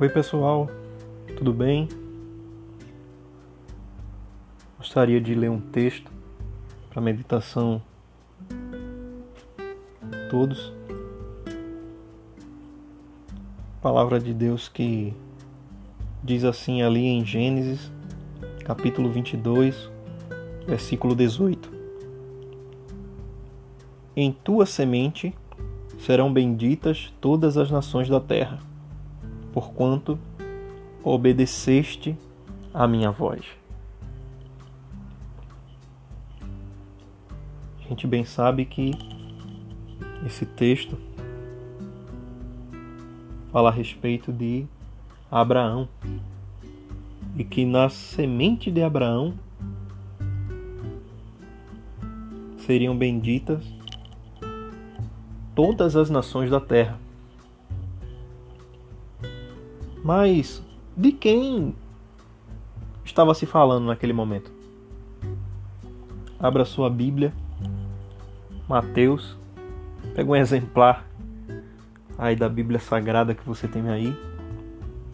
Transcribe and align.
Oi, 0.00 0.08
pessoal, 0.08 0.66
tudo 1.36 1.52
bem? 1.52 1.86
Gostaria 4.78 5.20
de 5.20 5.34
ler 5.34 5.50
um 5.50 5.60
texto 5.60 6.10
para 6.88 7.02
meditação 7.02 7.82
todos. 10.30 10.72
Palavra 13.82 14.18
de 14.18 14.32
Deus 14.32 14.70
que 14.70 15.12
diz 16.24 16.44
assim 16.44 16.80
ali 16.80 17.04
em 17.04 17.22
Gênesis, 17.22 17.92
capítulo 18.64 19.10
22, 19.10 19.90
versículo 20.66 21.14
18: 21.14 21.70
Em 24.16 24.32
tua 24.32 24.64
semente 24.64 25.34
serão 25.98 26.32
benditas 26.32 27.12
todas 27.20 27.58
as 27.58 27.70
nações 27.70 28.08
da 28.08 28.18
terra 28.18 28.69
porquanto 29.52 30.18
obedeceste 31.02 32.16
à 32.72 32.86
minha 32.86 33.10
voz. 33.10 33.44
A 37.78 37.88
gente 37.88 38.06
bem 38.06 38.24
sabe 38.24 38.64
que 38.64 38.92
esse 40.24 40.46
texto 40.46 40.96
fala 43.50 43.70
a 43.70 43.72
respeito 43.72 44.32
de 44.32 44.66
Abraão 45.30 45.88
e 47.36 47.44
que 47.44 47.64
na 47.64 47.88
semente 47.88 48.70
de 48.70 48.82
Abraão 48.82 49.34
seriam 52.58 52.96
benditas 52.96 53.64
todas 55.54 55.96
as 55.96 56.08
nações 56.08 56.50
da 56.50 56.60
terra. 56.60 57.09
Mas 60.02 60.62
de 60.96 61.12
quem 61.12 61.74
estava 63.04 63.34
se 63.34 63.44
falando 63.46 63.86
naquele 63.86 64.12
momento? 64.12 64.50
Abra 66.38 66.64
sua 66.64 66.88
Bíblia, 66.88 67.34
Mateus, 68.66 69.36
pega 70.14 70.30
um 70.30 70.36
exemplar 70.36 71.06
aí 72.16 72.34
da 72.34 72.48
Bíblia 72.48 72.78
Sagrada 72.78 73.34
que 73.34 73.46
você 73.46 73.68
tem 73.68 73.88
aí 73.90 74.16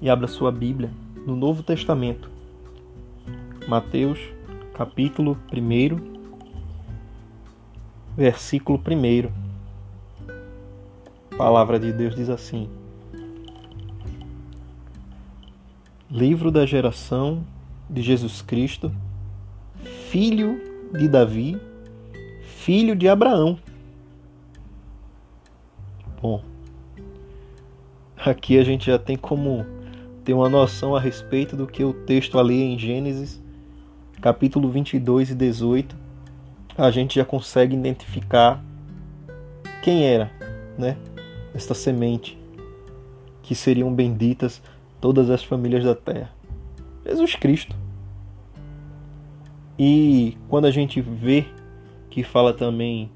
e 0.01 0.09
abra 0.09 0.29
sua 0.29 0.53
Bíblia 0.53 0.91
no 1.27 1.35
Novo 1.35 1.63
Testamento. 1.63 2.31
Mateus, 3.67 4.21
capítulo 4.75 5.37
1, 5.53 6.17
versículo 8.17 8.79
1. 8.79 9.29
A 11.33 11.37
palavra 11.37 11.81
de 11.81 11.93
Deus 11.93 12.15
diz 12.15 12.31
assim: 12.31 12.69
livro 16.11 16.53
da 16.53 16.65
geração 16.65 17.45
de 17.91 18.01
Jesus 18.01 18.41
Cristo, 18.41 18.93
filho 20.09 20.61
de 20.93 21.09
Davi, 21.09 21.61
filho 22.43 22.95
de 22.95 23.09
Abraão. 23.09 23.59
Bom, 26.23 26.43
aqui 28.17 28.59
a 28.59 28.65
gente 28.65 28.87
já 28.87 28.99
tem 28.99 29.17
como 29.17 29.67
ter 30.25 30.33
uma 30.33 30.49
noção 30.49 30.95
a 30.95 31.01
respeito 31.01 31.57
do 31.57 31.67
que 31.67 31.85
o 31.85 31.93
texto 31.93 32.39
ali 32.39 32.63
em 32.63 32.79
Gênesis, 32.79 33.43
capítulo 34.21 34.71
22 34.71 35.31
e 35.31 35.35
18, 35.35 35.97
a 36.79 36.91
gente 36.91 37.17
já 37.17 37.25
consegue 37.25 37.75
identificar 37.75 38.63
quem 39.83 40.05
era, 40.05 40.31
né? 40.79 40.97
Esta 41.55 41.75
semente 41.75 42.39
que 43.43 43.55
seriam 43.55 43.93
benditas 43.93 44.61
todas 45.01 45.31
as 45.31 45.43
famílias 45.43 45.85
da 45.85 45.95
terra. 45.95 46.31
Jesus 47.05 47.35
Cristo. 47.35 47.77
E 49.79 50.37
quando 50.49 50.65
a 50.65 50.71
gente 50.71 51.01
vê 51.01 51.45
que 52.11 52.23
fala 52.23 52.53
também 52.53 53.11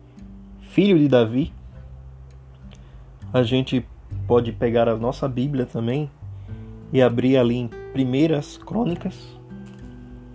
filho 0.60 0.98
de 0.98 1.08
Davi, 1.08 1.52
a 3.32 3.42
gente 3.42 3.84
pode 4.26 4.52
pegar 4.52 4.88
a 4.88 4.96
nossa 4.96 5.28
Bíblia 5.28 5.66
também 5.66 6.10
e 6.92 7.00
abrir 7.00 7.36
ali 7.36 7.56
em 7.56 7.70
Primeiras 7.92 8.56
Crônicas. 8.56 9.36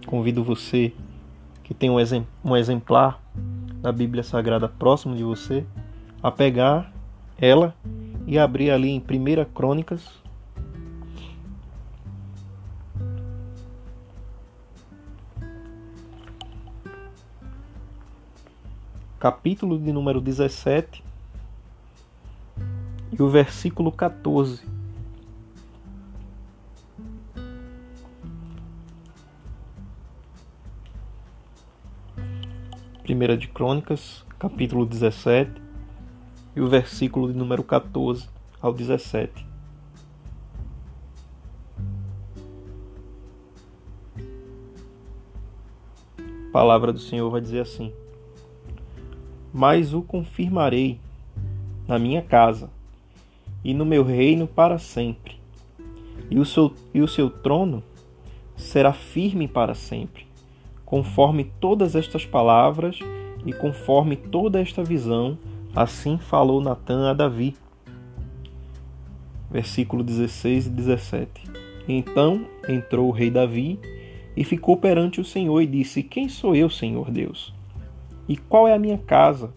Convido 0.05 0.43
você 0.43 0.93
que 1.63 1.73
tem 1.73 1.89
um, 1.89 2.55
exemplar 2.55 3.21
da 3.81 3.91
Bíblia 3.91 4.23
Sagrada 4.23 4.67
próximo 4.67 5.15
de 5.15 5.23
você 5.23 5.65
a 6.21 6.31
pegar 6.31 6.91
ela 7.37 7.75
e 8.27 8.37
abrir 8.37 8.71
ali 8.71 8.89
em 8.89 8.99
Primeira 8.99 9.45
Crônicas, 9.45 10.01
capítulo 19.25 19.79
de 19.79 19.91
número 19.91 20.21
17 20.21 21.03
e 23.11 23.23
o 23.23 23.27
versículo 23.27 23.91
14. 23.91 24.63
Primeira 33.01 33.35
de 33.35 33.47
Crônicas, 33.47 34.23
capítulo 34.37 34.85
17 34.85 35.59
e 36.55 36.61
o 36.61 36.69
versículo 36.69 37.33
de 37.33 37.35
número 37.35 37.63
14 37.63 38.29
ao 38.61 38.71
17. 38.71 39.43
A 46.19 46.51
palavra 46.53 46.93
do 46.93 46.99
Senhor 46.99 47.27
vai 47.31 47.41
dizer 47.41 47.61
assim: 47.61 47.91
mas 49.55 49.93
o 49.93 50.01
confirmarei 50.01 50.99
na 51.87 51.97
minha 51.97 52.21
casa 52.21 52.69
e 53.63 53.73
no 53.73 53.85
meu 53.85 54.03
reino 54.03 54.45
para 54.45 54.77
sempre. 54.77 55.37
E 56.29 56.37
o 56.37 56.43
seu, 56.43 56.73
e 56.93 57.01
o 57.01 57.07
seu 57.07 57.29
trono 57.29 57.81
será 58.57 58.91
firme 58.91 59.47
para 59.47 59.73
sempre, 59.73 60.27
conforme 60.83 61.45
todas 61.61 61.95
estas 61.95 62.25
palavras 62.25 62.99
e 63.45 63.53
conforme 63.53 64.17
toda 64.17 64.59
esta 64.59 64.83
visão, 64.83 65.37
assim 65.73 66.17
falou 66.17 66.59
Natã 66.59 67.09
a 67.09 67.13
Davi. 67.13 67.55
Versículo 69.49 70.03
16 70.03 70.67
e 70.67 70.69
17. 70.69 71.31
Então 71.87 72.45
entrou 72.67 73.07
o 73.07 73.13
rei 73.13 73.31
Davi 73.31 73.79
e 74.35 74.43
ficou 74.43 74.75
perante 74.75 75.21
o 75.21 75.25
Senhor 75.25 75.61
e 75.61 75.65
disse: 75.65 76.03
Quem 76.03 76.27
sou 76.27 76.53
eu, 76.53 76.69
Senhor 76.69 77.09
Deus? 77.09 77.54
E 78.27 78.35
qual 78.35 78.67
é 78.67 78.73
a 78.73 78.79
minha 78.79 78.97
casa 78.97 79.53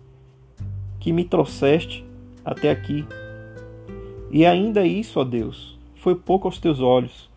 que 1.00 1.12
me 1.12 1.24
trouxeste 1.24 2.04
até 2.44 2.70
aqui? 2.70 3.04
E 4.30 4.44
ainda 4.44 4.84
isso, 4.84 5.18
ó 5.18 5.24
Deus, 5.24 5.78
foi 5.96 6.14
pouco 6.14 6.46
aos 6.46 6.58
teus 6.58 6.80
olhos, 6.80 7.30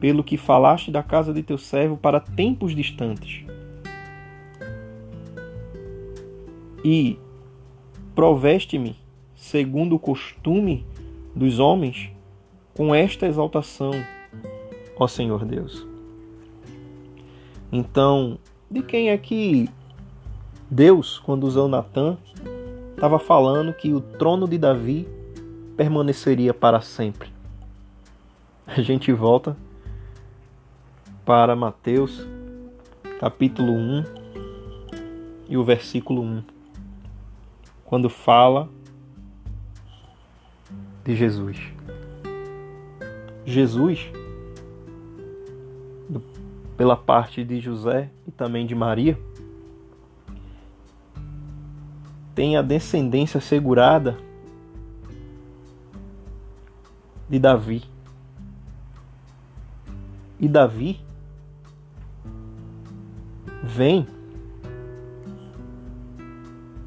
pelo 0.00 0.22
que 0.22 0.36
falaste 0.36 0.90
da 0.90 1.02
casa 1.02 1.32
de 1.32 1.42
teu 1.42 1.56
servo 1.56 1.96
para 1.96 2.20
tempos 2.20 2.74
distantes. 2.74 3.44
E 6.84 7.18
proveste-me, 8.14 8.96
segundo 9.34 9.96
o 9.96 9.98
costume 9.98 10.86
dos 11.34 11.58
homens, 11.58 12.10
com 12.74 12.94
esta 12.94 13.26
exaltação, 13.26 13.92
ó 14.96 15.08
Senhor 15.08 15.44
Deus. 15.44 15.86
Então, 17.72 18.38
de 18.70 18.82
quem 18.82 19.08
é 19.08 19.18
que 19.18 19.68
Deus, 20.70 21.20
quando 21.20 21.44
usou 21.44 21.68
Natã, 21.68 22.18
estava 22.94 23.18
falando 23.20 23.72
que 23.72 23.92
o 23.92 24.00
trono 24.00 24.48
de 24.48 24.58
Davi 24.58 25.08
permaneceria 25.76 26.52
para 26.52 26.80
sempre. 26.80 27.30
A 28.66 28.82
gente 28.82 29.12
volta 29.12 29.56
para 31.24 31.54
Mateus, 31.54 32.26
capítulo 33.20 33.72
1 33.72 34.04
e 35.48 35.56
o 35.56 35.62
versículo 35.62 36.22
1, 36.22 36.42
quando 37.84 38.10
fala 38.10 38.68
de 41.04 41.14
Jesus. 41.14 41.58
Jesus, 43.44 44.10
pela 46.76 46.96
parte 46.96 47.44
de 47.44 47.60
José 47.60 48.10
e 48.26 48.32
também 48.32 48.66
de 48.66 48.74
Maria, 48.74 49.16
tem 52.36 52.54
a 52.54 52.60
descendência 52.60 53.40
segurada 53.40 54.18
de 57.30 57.38
Davi. 57.38 57.82
E 60.38 60.46
Davi 60.46 61.00
vem 63.64 64.06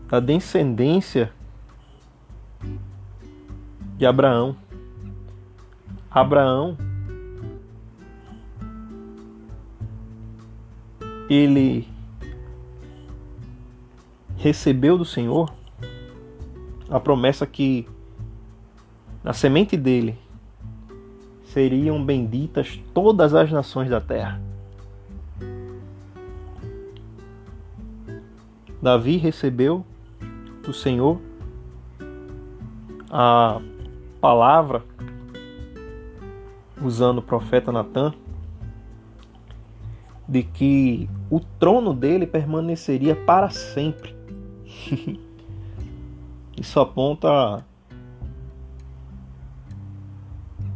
da 0.07 0.19
descendência 0.19 1.33
de 3.97 4.05
Abraão. 4.05 4.55
Abraão 6.11 6.77
ele 11.27 11.87
recebeu 14.39 14.97
do 14.97 15.03
Senhor 15.03 15.53
a 16.89 16.97
promessa 16.99 17.45
que 17.45 17.85
na 19.21 19.33
semente 19.33 19.75
dele 19.75 20.17
seriam 21.43 22.03
benditas 22.03 22.79
todas 22.93 23.35
as 23.35 23.51
nações 23.51 23.89
da 23.89 23.99
terra. 23.99 24.41
Davi 28.81 29.17
recebeu 29.17 29.85
do 30.63 30.73
Senhor 30.73 31.19
a 33.11 33.59
palavra, 34.21 34.85
usando 36.81 37.17
o 37.17 37.21
profeta 37.21 37.73
Natan, 37.73 38.13
de 40.25 40.43
que 40.43 41.09
o 41.29 41.41
trono 41.41 41.93
dele 41.93 42.25
permaneceria 42.25 43.17
para 43.17 43.49
sempre. 43.49 44.18
Isso 46.59 46.79
aponta 46.79 47.65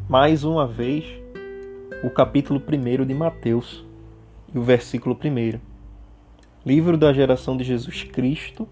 mais 0.07 0.44
uma 0.44 0.68
vez 0.68 1.06
o 2.04 2.10
capítulo 2.10 2.62
1 2.62 3.06
de 3.06 3.13
Mateus 3.13 3.83
e 4.54 4.60
o 4.60 4.62
versículo 4.62 5.18
1. 5.24 5.60
Livro 6.65 6.98
da 6.98 7.12
geração 7.12 7.57
de 7.57 7.63
Jesus 7.63 8.04
Cristo, 8.04 8.68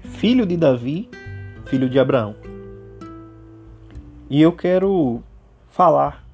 filho 0.00 0.46
de 0.46 0.56
Davi, 0.56 1.08
filho 1.66 1.88
de 1.88 1.98
Abraão. 1.98 2.34
E 4.30 4.40
eu 4.40 4.52
quero 4.52 5.22
falar 5.68 6.24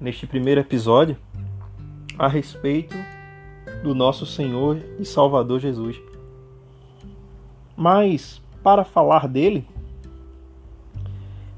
neste 0.00 0.26
primeiro 0.26 0.60
episódio 0.60 1.16
a 2.18 2.26
respeito 2.26 2.96
do 3.82 3.94
nosso 3.94 4.26
Senhor 4.26 4.78
e 4.98 5.04
Salvador 5.04 5.60
Jesus. 5.60 6.11
Mas 7.76 8.40
para 8.62 8.84
falar 8.84 9.26
dele, 9.26 9.66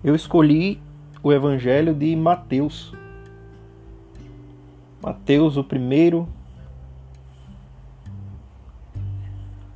eu 0.02 0.14
escolhi 0.14 0.80
o 1.22 1.32
Evangelho 1.32 1.94
de 1.94 2.14
Mateus. 2.14 2.92
Mateus, 5.02 5.56
o 5.56 5.64
primeiro 5.64 6.28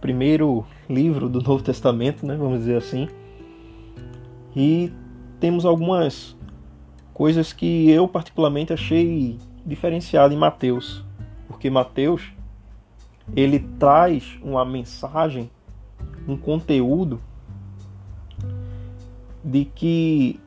primeiro 0.01 0.65
livro 0.89 1.29
do 1.29 1.43
Novo 1.43 1.63
Testamento, 1.63 2.25
né, 2.25 2.37
vamos 2.37 2.61
dizer 2.61 2.77
assim. 2.77 3.09
E 4.55 4.93
temos 5.41 5.65
algumas 5.65 6.37
coisas 7.13 7.53
que 7.53 7.91
eu 7.91 8.07
particularmente 8.07 8.73
achei 8.73 9.39
diferenciado 9.67 10.33
em 10.33 10.37
Mateus, 10.37 11.05
porque 11.47 11.69
Mateus 11.69 12.33
ele 13.37 13.59
traz 13.79 14.39
uma 14.43 14.65
mensagem, 14.65 15.51
um 16.29 16.37
conteúdo 16.37 17.19
de 19.43 19.65
que 19.65 20.39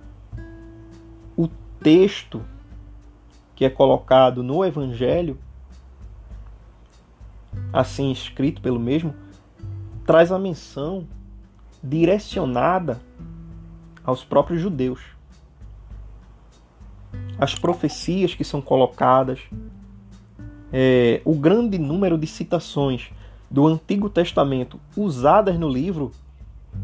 o 1.35 1.47
texto 1.81 2.45
que 3.55 3.65
é 3.65 3.69
colocado 3.69 4.43
no 4.43 4.63
Evangelho, 4.63 5.39
assim 7.73 8.11
escrito 8.11 8.61
pelo 8.61 8.79
mesmo, 8.79 9.15
traz 10.05 10.31
a 10.31 10.37
menção 10.37 11.07
direcionada 11.83 13.01
aos 14.03 14.23
próprios 14.23 14.61
judeus. 14.61 15.01
As 17.39 17.55
profecias 17.55 18.35
que 18.35 18.43
são 18.43 18.61
colocadas, 18.61 19.39
é, 20.71 21.21
o 21.25 21.33
grande 21.33 21.79
número 21.79 22.19
de 22.19 22.27
citações 22.27 23.11
do 23.51 23.67
Antigo 23.67 24.09
Testamento 24.09 24.79
usadas 24.95 25.59
no 25.59 25.67
livro 25.67 26.11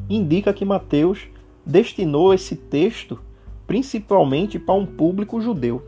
indica 0.09 0.53
que 0.53 0.65
Mateus 0.65 1.27
destinou 1.65 2.33
esse 2.33 2.57
texto 2.57 3.17
principalmente 3.65 4.59
para 4.59 4.75
um 4.75 4.85
público 4.85 5.39
judeu. 5.39 5.81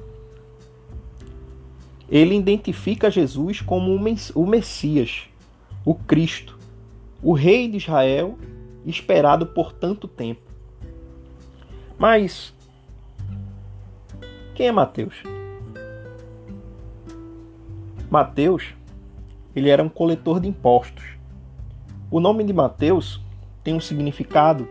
Ele 2.09 2.35
identifica 2.35 3.11
Jesus 3.11 3.61
como 3.61 3.93
o 3.93 4.47
Messias, 4.47 5.29
o 5.85 5.93
Cristo, 5.93 6.57
o 7.21 7.33
Rei 7.33 7.67
de 7.67 7.77
Israel 7.77 8.37
esperado 8.85 9.45
por 9.45 9.73
tanto 9.73 10.07
tempo. 10.07 10.41
Mas 11.97 12.53
quem 14.55 14.67
é 14.67 14.71
Mateus? 14.71 15.23
Mateus, 18.09 18.73
ele 19.55 19.69
era 19.69 19.83
um 19.83 19.89
coletor 19.89 20.39
de 20.39 20.47
impostos. 20.47 21.03
O 22.11 22.19
nome 22.19 22.43
de 22.43 22.53
Mateus 22.53 23.21
tem 23.63 23.73
um 23.73 23.79
significado 23.79 24.67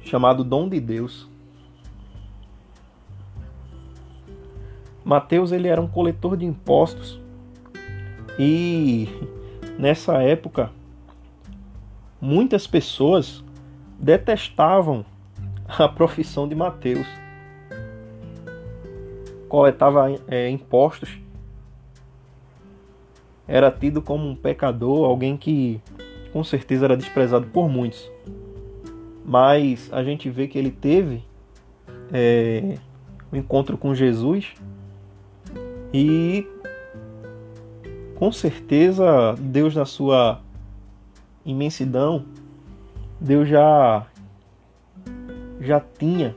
chamado 0.00 0.44
dom 0.44 0.68
de 0.68 0.80
Deus. 0.80 1.28
Mateus 5.04 5.52
ele 5.52 5.68
era 5.68 5.80
um 5.80 5.86
coletor 5.86 6.36
de 6.36 6.44
impostos 6.44 7.20
e 8.38 9.08
nessa 9.78 10.22
época 10.22 10.70
muitas 12.20 12.66
pessoas 12.66 13.44
detestavam 13.98 15.04
a 15.68 15.88
profissão 15.88 16.48
de 16.48 16.54
Mateus. 16.54 17.06
Coletava 19.48 20.12
é, 20.26 20.48
impostos, 20.50 21.18
era 23.46 23.70
tido 23.70 24.02
como 24.02 24.28
um 24.28 24.34
pecador, 24.34 25.04
alguém 25.04 25.36
que 25.36 25.80
com 26.32 26.42
certeza 26.42 26.86
era 26.86 26.96
desprezado 26.96 27.46
por 27.46 27.68
muitos. 27.68 28.10
Mas 29.24 29.88
a 29.92 30.02
gente 30.04 30.28
vê 30.30 30.46
que 30.46 30.58
ele 30.58 30.70
teve 30.70 31.24
é, 32.12 32.76
um 33.32 33.36
encontro 33.36 33.76
com 33.76 33.94
Jesus 33.94 34.54
e 35.92 36.46
com 38.16 38.30
certeza 38.32 39.34
Deus 39.38 39.74
na 39.74 39.84
sua 39.84 40.40
imensidão 41.44 42.24
Deus 43.20 43.48
já 43.48 44.06
já 45.60 45.80
tinha 45.80 46.36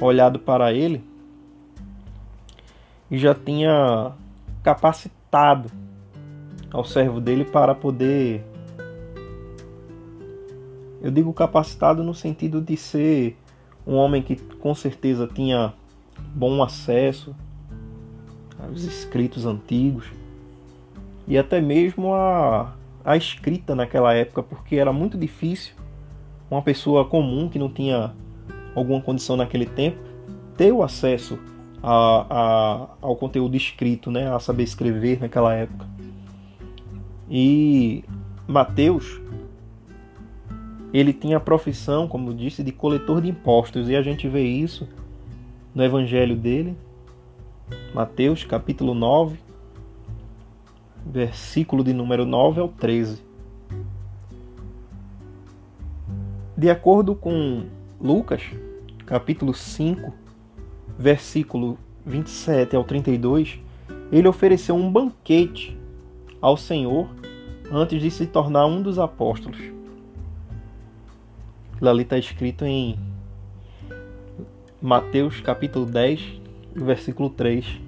olhado 0.00 0.38
para 0.38 0.72
ele 0.72 1.02
e 3.10 3.16
já 3.18 3.34
tinha 3.34 4.12
capacitado 4.62 5.17
ao 6.70 6.84
servo 6.84 7.20
dele 7.20 7.44
para 7.44 7.74
poder 7.74 8.44
eu 11.00 11.10
digo 11.10 11.32
capacitado 11.32 12.02
no 12.02 12.12
sentido 12.12 12.60
de 12.60 12.76
ser 12.76 13.36
um 13.86 13.94
homem 13.94 14.20
que 14.20 14.36
com 14.36 14.74
certeza 14.74 15.26
tinha 15.26 15.72
bom 16.34 16.62
acesso 16.62 17.34
aos 18.58 18.82
escritos 18.82 19.46
antigos 19.46 20.06
e 21.26 21.38
até 21.38 21.60
mesmo 21.60 22.14
a, 22.14 22.74
a 23.04 23.16
escrita 23.16 23.74
naquela 23.74 24.14
época, 24.14 24.42
porque 24.42 24.76
era 24.76 24.92
muito 24.92 25.16
difícil 25.16 25.74
uma 26.50 26.62
pessoa 26.62 27.04
comum 27.04 27.48
que 27.48 27.58
não 27.58 27.68
tinha 27.68 28.12
alguma 28.74 29.00
condição 29.00 29.36
naquele 29.36 29.66
tempo 29.66 29.98
ter 30.56 30.72
o 30.72 30.82
acesso 30.82 31.38
a, 31.82 32.26
a, 32.28 32.88
ao 33.00 33.16
conteúdo 33.16 33.56
escrito, 33.56 34.10
né, 34.10 34.32
a 34.32 34.38
saber 34.38 34.64
escrever 34.64 35.20
naquela 35.20 35.54
época. 35.54 35.86
E 37.30 38.04
Mateus 38.46 39.20
ele 40.92 41.12
tinha 41.12 41.36
a 41.36 41.40
profissão, 41.40 42.08
como 42.08 42.30
eu 42.30 42.34
disse, 42.34 42.62
de 42.62 42.72
coletor 42.72 43.20
de 43.20 43.28
impostos, 43.28 43.88
e 43.88 43.96
a 43.96 44.02
gente 44.02 44.26
vê 44.28 44.42
isso 44.42 44.88
no 45.74 45.84
evangelho 45.84 46.34
dele, 46.34 46.76
Mateus 47.94 48.44
capítulo 48.44 48.94
9, 48.94 49.38
versículo 51.06 51.84
de 51.84 51.92
número 51.92 52.24
9 52.24 52.60
ao 52.60 52.68
13. 52.68 53.22
De 56.56 56.70
acordo 56.70 57.14
com 57.14 57.66
Lucas, 58.00 58.42
capítulo 59.06 59.54
5, 59.54 60.12
versículo 60.98 61.78
27 62.04 62.74
ao 62.74 62.82
32, 62.82 63.60
ele 64.10 64.26
ofereceu 64.26 64.74
um 64.74 64.90
banquete 64.90 65.78
ao 66.40 66.56
Senhor 66.56 67.08
antes 67.70 68.02
de 68.02 68.10
se 68.10 68.26
tornar 68.26 68.66
um 68.66 68.82
dos 68.82 68.98
apóstolos. 68.98 69.58
Aquilo 71.74 71.90
ali 71.90 72.02
está 72.02 72.18
escrito 72.18 72.64
em 72.64 72.98
Mateus 74.82 75.40
capítulo 75.40 75.86
10, 75.86 76.40
versículo 76.74 77.30
3. 77.30 77.80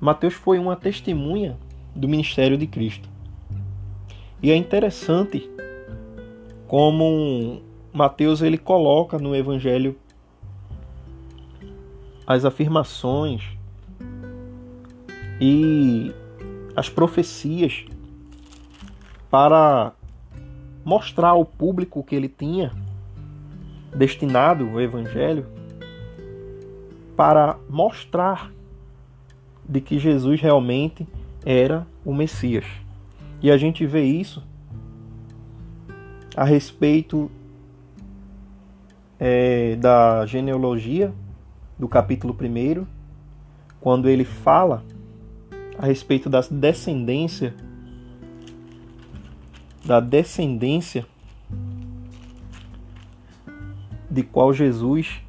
Mateus 0.00 0.34
foi 0.34 0.58
uma 0.58 0.76
testemunha 0.76 1.58
do 1.94 2.08
ministério 2.08 2.56
de 2.56 2.66
Cristo. 2.66 3.08
E 4.42 4.50
é 4.50 4.56
interessante 4.56 5.50
como 6.66 7.60
Mateus 7.92 8.40
ele 8.40 8.56
coloca 8.56 9.18
no 9.18 9.34
evangelho 9.34 9.96
as 12.30 12.44
afirmações 12.44 13.42
e 15.40 16.14
as 16.76 16.88
profecias 16.88 17.84
para 19.28 19.92
mostrar 20.84 21.30
ao 21.30 21.44
público 21.44 22.04
que 22.04 22.14
ele 22.14 22.28
tinha 22.28 22.70
destinado 23.92 24.64
o 24.64 24.80
evangelho 24.80 25.44
para 27.16 27.58
mostrar 27.68 28.52
de 29.68 29.80
que 29.80 29.98
Jesus 29.98 30.40
realmente 30.40 31.08
era 31.44 31.84
o 32.04 32.14
Messias. 32.14 32.66
E 33.42 33.50
a 33.50 33.56
gente 33.56 33.84
vê 33.84 34.04
isso 34.04 34.40
a 36.36 36.44
respeito 36.44 37.28
é, 39.18 39.74
da 39.74 40.24
genealogia 40.26 41.12
do 41.80 41.88
capítulo 41.88 42.36
1, 42.38 42.86
quando 43.80 44.06
ele 44.06 44.22
fala 44.22 44.84
a 45.78 45.86
respeito 45.86 46.28
da 46.28 46.42
descendência 46.42 47.54
da 49.82 49.98
descendência 49.98 51.06
de 54.10 54.22
qual 54.22 54.52
Jesus 54.52 55.22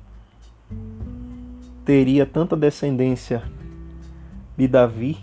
teria 1.86 2.26
tanta 2.26 2.58
descendência 2.58 3.44
de 4.58 4.68
Davi, 4.68 5.18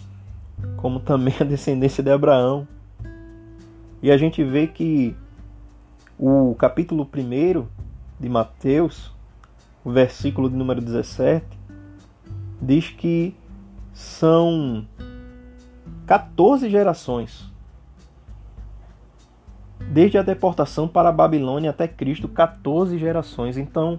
como 0.79 0.99
também 0.99 1.35
a 1.39 1.45
descendência 1.45 2.03
de 2.03 2.11
Abraão. 2.11 2.67
E 4.03 4.11
a 4.11 4.17
gente 4.17 4.43
vê 4.43 4.67
que 4.67 5.15
o 6.19 6.55
capítulo 6.55 7.07
1 7.15 7.67
de 8.19 8.29
Mateus, 8.31 9.13
o 9.85 9.91
versículo 9.91 10.51
de 10.51 10.57
número 10.57 10.81
17, 10.81 11.47
diz 12.61 12.91
que 12.91 13.35
são 13.93 14.87
14 16.07 16.69
gerações. 16.69 17.53
Desde 19.91 20.19
a 20.19 20.23
deportação 20.23 20.87
para 20.87 21.09
a 21.09 21.13
Babilônia 21.13 21.71
até 21.71 21.89
Cristo, 21.89 22.29
14 22.29 22.99
gerações. 22.99 23.57
Então, 23.57 23.99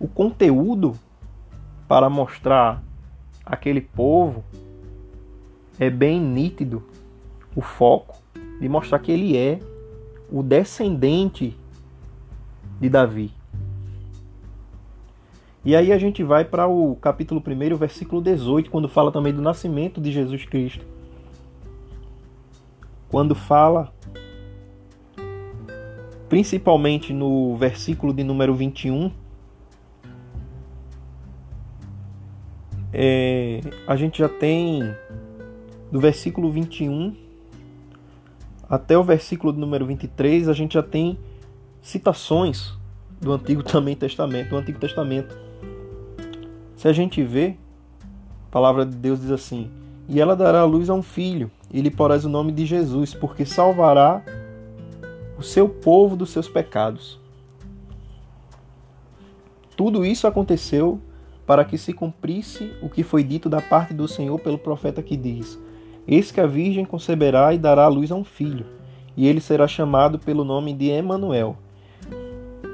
o 0.00 0.08
conteúdo 0.08 0.98
para 1.86 2.08
mostrar 2.10 2.82
aquele 3.44 3.80
povo 3.80 4.42
é 5.78 5.90
bem 5.90 6.20
nítido 6.20 6.82
o 7.54 7.60
foco 7.60 8.18
de 8.60 8.68
mostrar 8.68 8.98
que 8.98 9.12
ele 9.12 9.36
é 9.36 9.58
o 10.30 10.42
descendente 10.42 11.56
de 12.80 12.88
Davi. 12.88 13.41
E 15.64 15.76
aí 15.76 15.92
a 15.92 15.98
gente 15.98 16.24
vai 16.24 16.44
para 16.44 16.66
o 16.66 16.96
capítulo 16.96 17.40
1, 17.40 17.76
versículo 17.76 18.20
18, 18.20 18.68
quando 18.68 18.88
fala 18.88 19.12
também 19.12 19.32
do 19.32 19.40
nascimento 19.40 20.00
de 20.00 20.10
Jesus 20.10 20.44
Cristo. 20.44 20.84
Quando 23.08 23.32
fala, 23.36 23.92
principalmente 26.28 27.12
no 27.12 27.56
versículo 27.56 28.12
de 28.12 28.24
número 28.24 28.56
21, 28.56 29.12
é, 32.92 33.60
a 33.86 33.94
gente 33.94 34.18
já 34.18 34.28
tem 34.28 34.82
do 35.92 36.00
versículo 36.00 36.50
21 36.50 37.14
até 38.68 38.98
o 38.98 39.04
versículo 39.04 39.52
de 39.52 39.60
número 39.60 39.86
23, 39.86 40.48
a 40.48 40.52
gente 40.54 40.74
já 40.74 40.82
tem 40.82 41.16
citações 41.80 42.72
do 43.20 43.32
Antigo 43.32 43.62
também 43.62 43.94
Testamento, 43.94 44.50
do 44.50 44.56
Antigo 44.56 44.80
Testamento 44.80 45.51
se 46.82 46.88
a 46.88 46.92
gente 46.92 47.22
vê, 47.22 47.54
a 48.48 48.50
palavra 48.50 48.84
de 48.84 48.96
Deus 48.96 49.20
diz 49.20 49.30
assim: 49.30 49.70
E 50.08 50.20
ela 50.20 50.34
dará 50.34 50.64
luz 50.64 50.90
a 50.90 50.94
um 50.94 51.00
filho, 51.00 51.48
e 51.72 51.80
lhe 51.80 51.92
porás 51.92 52.24
o 52.24 52.28
nome 52.28 52.50
de 52.50 52.66
Jesus, 52.66 53.14
porque 53.14 53.46
salvará 53.46 54.20
o 55.38 55.44
seu 55.44 55.68
povo 55.68 56.16
dos 56.16 56.30
seus 56.30 56.48
pecados. 56.48 57.20
Tudo 59.76 60.04
isso 60.04 60.26
aconteceu 60.26 60.98
para 61.46 61.64
que 61.64 61.78
se 61.78 61.92
cumprisse 61.92 62.72
o 62.82 62.88
que 62.88 63.04
foi 63.04 63.22
dito 63.22 63.48
da 63.48 63.60
parte 63.60 63.94
do 63.94 64.08
Senhor 64.08 64.40
pelo 64.40 64.58
profeta 64.58 65.00
que 65.04 65.16
diz: 65.16 65.56
Eis 66.04 66.32
que 66.32 66.40
a 66.40 66.48
virgem 66.48 66.84
conceberá 66.84 67.54
e 67.54 67.58
dará 67.58 67.86
luz 67.86 68.10
a 68.10 68.16
um 68.16 68.24
filho, 68.24 68.66
e 69.16 69.28
ele 69.28 69.40
será 69.40 69.68
chamado 69.68 70.18
pelo 70.18 70.42
nome 70.42 70.72
de 70.72 70.88
Emanuel. 70.88 71.56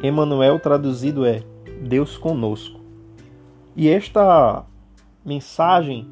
Emanuel 0.02 0.58
traduzido 0.58 1.26
é 1.26 1.42
Deus 1.82 2.16
conosco. 2.16 2.77
E 3.78 3.88
esta 3.88 4.64
mensagem 5.24 6.04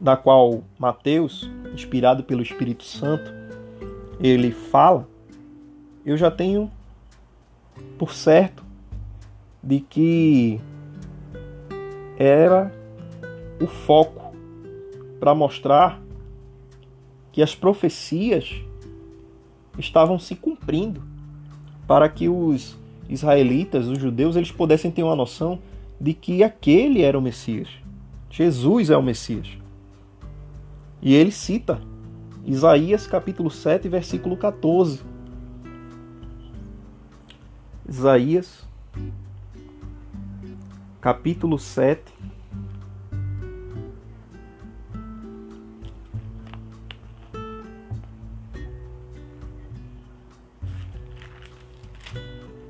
da 0.00 0.16
qual 0.16 0.64
Mateus, 0.78 1.50
inspirado 1.74 2.24
pelo 2.24 2.40
Espírito 2.40 2.84
Santo, 2.84 3.30
ele 4.18 4.50
fala, 4.50 5.06
eu 6.06 6.16
já 6.16 6.30
tenho 6.30 6.72
por 7.98 8.14
certo 8.14 8.64
de 9.62 9.80
que 9.80 10.58
era 12.16 12.72
o 13.60 13.66
foco 13.66 14.34
para 15.20 15.34
mostrar 15.34 16.00
que 17.30 17.42
as 17.42 17.54
profecias 17.54 18.54
estavam 19.78 20.18
se 20.18 20.34
cumprindo 20.34 21.02
para 21.86 22.08
que 22.08 22.26
os 22.26 22.74
israelitas, 23.06 23.86
os 23.86 23.98
judeus, 23.98 24.34
eles 24.34 24.50
pudessem 24.50 24.90
ter 24.90 25.02
uma 25.02 25.14
noção 25.14 25.60
de 26.02 26.12
que 26.12 26.42
aquele 26.42 27.02
era 27.02 27.16
o 27.16 27.22
Messias. 27.22 27.68
Jesus 28.28 28.90
é 28.90 28.96
o 28.96 29.02
Messias. 29.02 29.56
E 31.00 31.14
ele 31.14 31.30
cita 31.30 31.80
Isaías 32.44 33.06
capítulo 33.06 33.48
7, 33.48 33.88
versículo 33.88 34.36
14. 34.36 35.00
Isaías 37.88 38.66
capítulo 41.00 41.56
7 41.56 42.02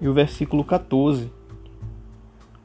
e 0.03 0.09
o 0.09 0.13
versículo 0.13 0.65
14 0.65 1.42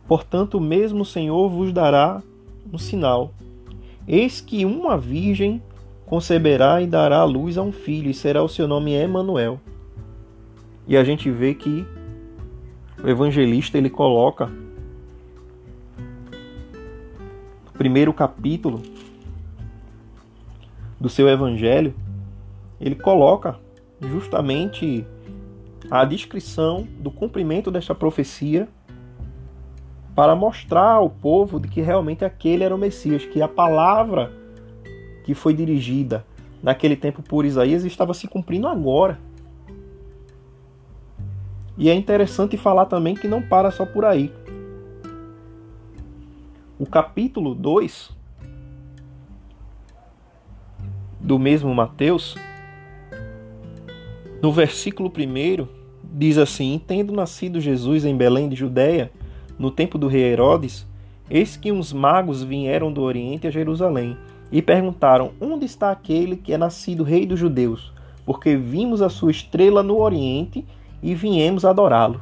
Portanto, 0.07 0.57
o 0.57 0.61
mesmo 0.61 1.03
Senhor 1.03 1.49
vos 1.49 1.73
dará 1.73 2.23
um 2.71 2.77
sinal. 2.77 3.33
Eis 4.07 4.39
que 4.39 4.63
uma 4.63 4.97
virgem 4.97 5.61
conceberá 6.05 6.81
e 6.81 6.87
dará 6.87 7.19
à 7.19 7.23
luz 7.25 7.57
a 7.57 7.61
um 7.61 7.73
filho, 7.73 8.09
e 8.09 8.13
será 8.13 8.41
o 8.41 8.47
seu 8.47 8.67
nome 8.67 8.93
Emanuel. 8.93 9.59
E 10.87 10.95
a 10.95 11.03
gente 11.03 11.29
vê 11.29 11.53
que 11.53 11.85
o 13.03 13.09
evangelista 13.09 13.77
ele 13.77 13.89
coloca 13.89 14.49
no 17.65 17.71
primeiro 17.73 18.13
capítulo 18.13 18.81
do 20.99 21.09
seu 21.09 21.27
evangelho, 21.27 21.93
ele 22.79 22.95
coloca 22.95 23.59
justamente 24.01 25.05
a 25.91 26.05
descrição 26.05 26.87
do 26.99 27.11
cumprimento 27.11 27.69
desta 27.69 27.93
profecia 27.93 28.67
para 30.17 30.35
mostrar 30.35 30.93
ao 30.93 31.11
povo 31.11 31.59
de 31.59 31.67
que 31.67 31.79
realmente 31.79 32.25
aquele 32.25 32.63
era 32.63 32.73
o 32.73 32.77
Messias, 32.77 33.23
que 33.23 33.39
a 33.39 33.47
palavra 33.47 34.33
que 35.23 35.35
foi 35.35 35.53
dirigida 35.53 36.25
naquele 36.63 36.95
tempo 36.95 37.21
por 37.21 37.45
Isaías 37.45 37.85
estava 37.85 38.15
se 38.15 38.27
cumprindo 38.27 38.67
agora. 38.67 39.19
E 41.77 41.87
é 41.87 41.93
interessante 41.93 42.57
falar 42.57 42.87
também 42.87 43.13
que 43.13 43.27
não 43.27 43.43
para 43.43 43.69
só 43.69 43.85
por 43.85 44.05
aí. 44.05 44.33
O 46.79 46.87
capítulo 46.87 47.53
2 47.53 48.09
do 51.19 51.37
mesmo 51.37 51.71
Mateus, 51.75 52.35
no 54.41 54.51
versículo 54.51 55.13
1, 55.15 55.67
diz 56.03 56.39
assim: 56.39 56.81
Tendo 56.87 57.13
nascido 57.13 57.61
Jesus 57.61 58.03
em 58.03 58.17
Belém 58.17 58.49
de 58.49 58.55
Judéia, 58.55 59.11
no 59.57 59.71
tempo 59.71 59.97
do 59.97 60.07
rei 60.07 60.23
Herodes, 60.23 60.85
eis 61.29 61.57
que 61.57 61.71
uns 61.71 61.91
magos 61.91 62.43
vieram 62.43 62.91
do 62.91 63.01
Oriente 63.01 63.47
a 63.47 63.51
Jerusalém 63.51 64.17
e 64.51 64.61
perguntaram: 64.61 65.31
Onde 65.39 65.65
está 65.65 65.91
aquele 65.91 66.37
que 66.37 66.53
é 66.53 66.57
nascido 66.57 67.03
rei 67.03 67.25
dos 67.25 67.39
judeus? 67.39 67.91
Porque 68.25 68.55
vimos 68.55 69.01
a 69.01 69.09
sua 69.09 69.31
estrela 69.31 69.81
no 69.81 69.99
Oriente 69.99 70.65
e 71.01 71.15
viemos 71.15 71.65
adorá-lo. 71.65 72.21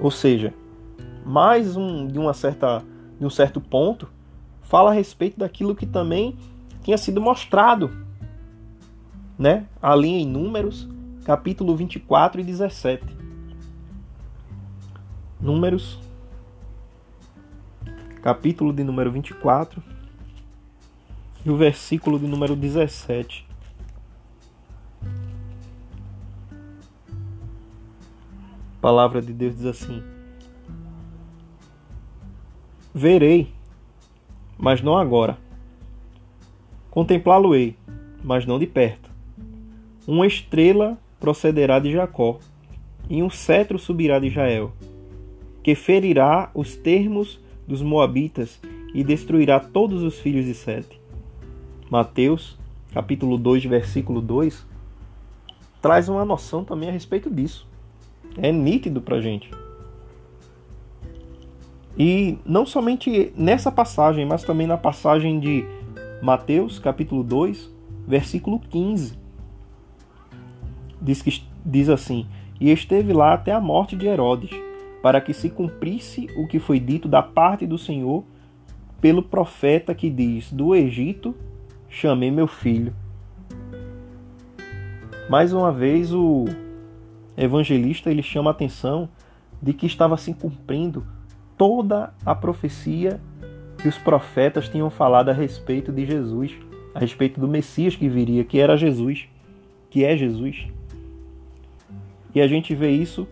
Ou 0.00 0.10
seja, 0.10 0.52
mais 1.24 1.76
um 1.76 2.06
de 2.06 2.18
uma 2.18 2.32
certa 2.32 2.82
de 3.18 3.26
um 3.26 3.30
certo 3.30 3.60
ponto 3.60 4.08
fala 4.62 4.90
a 4.90 4.94
respeito 4.94 5.38
daquilo 5.38 5.74
que 5.74 5.84
também 5.84 6.36
tinha 6.82 6.96
sido 6.96 7.20
mostrado, 7.20 7.90
né? 9.38 9.66
Ali 9.82 10.08
em 10.08 10.26
Números, 10.26 10.88
capítulo 11.24 11.76
24 11.76 12.40
e 12.40 12.44
17. 12.44 13.19
Números, 15.40 15.98
capítulo 18.20 18.74
de 18.74 18.84
número 18.84 19.10
24 19.10 19.82
e 21.46 21.48
o 21.48 21.56
versículo 21.56 22.18
de 22.18 22.26
número 22.26 22.54
17. 22.54 23.48
A 28.76 28.80
palavra 28.82 29.22
de 29.22 29.32
Deus 29.32 29.56
diz 29.56 29.64
assim: 29.64 30.02
Verei, 32.92 33.50
mas 34.58 34.82
não 34.82 34.98
agora. 34.98 35.38
Contemplá-lo-ei, 36.90 37.78
mas 38.22 38.44
não 38.44 38.58
de 38.58 38.66
perto. 38.66 39.08
Uma 40.06 40.26
estrela 40.26 40.98
procederá 41.18 41.78
de 41.78 41.92
Jacó, 41.92 42.38
e 43.08 43.22
um 43.22 43.30
cetro 43.30 43.78
subirá 43.78 44.18
de 44.18 44.26
Israel, 44.26 44.72
que 45.62 45.74
ferirá 45.74 46.50
os 46.54 46.76
termos 46.76 47.40
dos 47.66 47.82
Moabitas 47.82 48.60
e 48.94 49.04
destruirá 49.04 49.60
todos 49.60 50.02
os 50.02 50.18
filhos 50.18 50.44
de 50.44 50.54
Sete. 50.54 51.00
Mateus, 51.90 52.58
capítulo 52.92 53.36
2, 53.36 53.64
versículo 53.64 54.20
2, 54.20 54.66
traz 55.80 56.08
uma 56.08 56.24
noção 56.24 56.64
também 56.64 56.88
a 56.88 56.92
respeito 56.92 57.30
disso. 57.30 57.66
É 58.36 58.52
nítido 58.52 59.00
para 59.00 59.20
gente. 59.20 59.50
E 61.98 62.38
não 62.46 62.64
somente 62.64 63.32
nessa 63.36 63.70
passagem, 63.70 64.24
mas 64.24 64.44
também 64.44 64.66
na 64.66 64.78
passagem 64.78 65.40
de 65.40 65.64
Mateus, 66.22 66.78
capítulo 66.78 67.22
2, 67.22 67.70
versículo 68.06 68.58
15. 68.58 69.18
Diz, 71.02 71.22
que, 71.22 71.42
diz 71.64 71.88
assim: 71.88 72.26
E 72.60 72.70
esteve 72.70 73.12
lá 73.12 73.34
até 73.34 73.52
a 73.52 73.60
morte 73.60 73.96
de 73.96 74.06
Herodes, 74.06 74.50
para 75.02 75.20
que 75.20 75.32
se 75.32 75.48
cumprisse 75.48 76.28
o 76.36 76.46
que 76.46 76.58
foi 76.58 76.78
dito 76.78 77.08
da 77.08 77.22
parte 77.22 77.66
do 77.66 77.78
Senhor 77.78 78.24
pelo 79.00 79.22
profeta 79.22 79.94
que 79.94 80.10
diz: 80.10 80.52
Do 80.52 80.74
Egito 80.74 81.34
chamei 81.88 82.30
meu 82.30 82.46
filho. 82.46 82.94
Mais 85.28 85.52
uma 85.52 85.72
vez 85.72 86.12
o 86.12 86.44
evangelista 87.36 88.10
ele 88.10 88.22
chama 88.22 88.50
a 88.50 88.52
atenção 88.52 89.08
de 89.62 89.72
que 89.72 89.86
estava 89.86 90.16
se 90.16 90.34
cumprindo 90.34 91.06
toda 91.56 92.12
a 92.24 92.34
profecia 92.34 93.20
que 93.78 93.88
os 93.88 93.96
profetas 93.96 94.68
tinham 94.68 94.90
falado 94.90 95.30
a 95.30 95.32
respeito 95.32 95.92
de 95.92 96.04
Jesus, 96.04 96.52
a 96.94 96.98
respeito 96.98 97.40
do 97.40 97.48
Messias 97.48 97.96
que 97.96 98.08
viria, 98.08 98.44
que 98.44 98.58
era 98.58 98.76
Jesus, 98.76 99.28
que 99.88 100.04
é 100.04 100.16
Jesus. 100.16 100.66
E 102.34 102.40
a 102.40 102.46
gente 102.46 102.74
vê 102.74 102.90
isso 102.90 103.26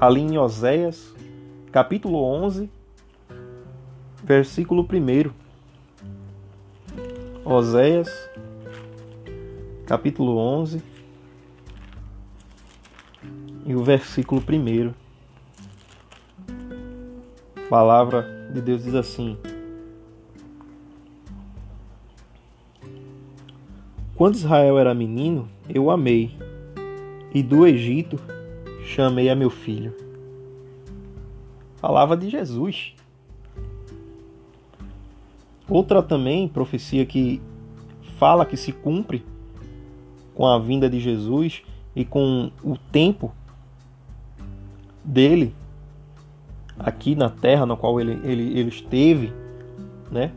ali 0.00 0.20
em 0.20 0.38
Oséias, 0.38 1.12
capítulo 1.72 2.22
11, 2.22 2.70
versículo 4.22 4.82
1. 4.82 5.30
Oséias, 7.44 8.08
capítulo 9.86 10.36
11, 10.36 10.80
e 13.66 13.74
o 13.74 13.82
versículo 13.82 14.40
1. 14.40 14.94
A 17.56 17.68
palavra 17.68 18.22
de 18.52 18.60
Deus 18.60 18.84
diz 18.84 18.94
assim: 18.94 19.36
Quando 24.14 24.36
Israel 24.36 24.78
era 24.78 24.94
menino, 24.94 25.48
eu 25.68 25.90
amei, 25.90 26.38
e 27.34 27.42
do 27.42 27.66
Egito 27.66 28.37
chamei 28.88 29.28
a 29.28 29.36
meu 29.36 29.50
filho. 29.50 29.94
Palavra 31.80 32.16
de 32.16 32.30
Jesus. 32.30 32.94
Outra 35.68 36.02
também 36.02 36.48
profecia 36.48 37.04
que 37.04 37.40
fala 38.16 38.46
que 38.46 38.56
se 38.56 38.72
cumpre 38.72 39.24
com 40.34 40.46
a 40.46 40.58
vinda 40.58 40.88
de 40.88 40.98
Jesus 40.98 41.62
e 41.94 42.04
com 42.04 42.50
o 42.64 42.76
tempo 42.90 43.32
dele 45.04 45.54
aqui 46.78 47.14
na 47.14 47.28
terra 47.28 47.66
na 47.66 47.76
qual 47.76 48.00
ele, 48.00 48.18
ele, 48.24 48.58
ele 48.58 48.70
esteve, 48.70 49.32
né? 50.10 50.32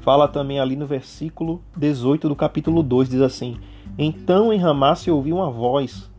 Fala 0.00 0.26
também 0.26 0.58
ali 0.58 0.74
no 0.74 0.86
versículo 0.86 1.62
18 1.76 2.28
do 2.28 2.36
capítulo 2.36 2.82
2, 2.82 3.08
diz 3.08 3.20
assim: 3.20 3.58
Então 3.96 4.52
em 4.52 4.58
Ramá 4.58 4.96
se 4.96 5.10
ouviu 5.10 5.36
uma 5.36 5.50
voz, 5.50 6.10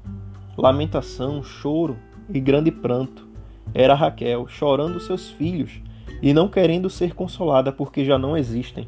lamentação, 0.58 1.44
choro 1.44 1.98
e 2.30 2.40
grande 2.40 2.72
pranto. 2.72 3.28
Era 3.74 3.94
Raquel, 3.94 4.48
chorando 4.48 5.00
seus 5.00 5.30
filhos 5.30 5.82
e 6.22 6.34
não 6.34 6.48
querendo 6.48 6.90
ser 6.90 7.14
consolada 7.14 7.72
porque 7.72 8.06
já 8.06 8.18
não 8.18 8.38
existem. 8.38 8.88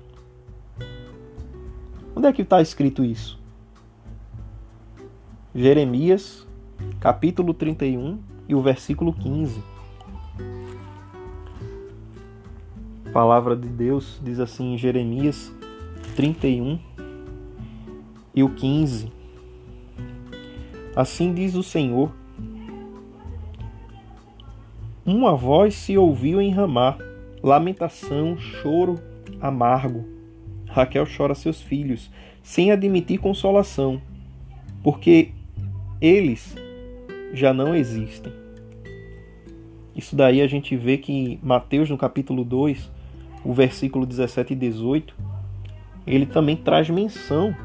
Onde 2.15 2.27
é 2.27 2.33
que 2.33 2.41
está 2.41 2.61
escrito 2.61 3.03
isso? 3.03 3.39
Jeremias, 5.53 6.47
capítulo 6.99 7.53
31, 7.53 8.19
e 8.47 8.55
o 8.55 8.61
versículo 8.61 9.11
15. 9.11 9.61
A 13.05 13.09
palavra 13.11 13.55
de 13.55 13.67
Deus 13.67 14.19
diz 14.23 14.39
assim 14.39 14.73
em 14.73 14.77
Jeremias 14.77 15.51
31 16.15 16.79
e 18.33 18.43
o 18.43 18.49
15. 18.49 19.11
Assim 20.97 21.31
diz 21.31 21.53
o 21.53 21.61
Senhor: 21.61 22.11
Uma 25.05 25.35
voz 25.35 25.75
se 25.75 25.95
ouviu 25.95 26.41
em 26.41 26.49
Ramá, 26.49 26.97
lamentação, 27.43 28.35
choro 28.39 28.95
amargo. 29.39 30.05
Raquel 30.65 31.05
chora 31.05 31.35
seus 31.35 31.61
filhos, 31.61 32.09
sem 32.41 32.71
admitir 32.71 33.19
consolação, 33.19 34.01
porque 34.81 35.29
eles 36.01 36.55
já 37.31 37.53
não 37.53 37.75
existem. 37.75 38.33
Isso 39.95 40.15
daí 40.15 40.41
a 40.41 40.47
gente 40.47 40.75
vê 40.75 40.97
que 40.97 41.39
Mateus, 41.43 41.91
no 41.91 41.97
capítulo 41.97 42.43
2, 42.43 42.91
o 43.45 43.53
versículo 43.53 44.03
17 44.03 44.53
e 44.53 44.55
18, 44.55 45.15
ele 46.07 46.25
também 46.25 46.55
traz 46.55 46.89
menção 46.89 47.55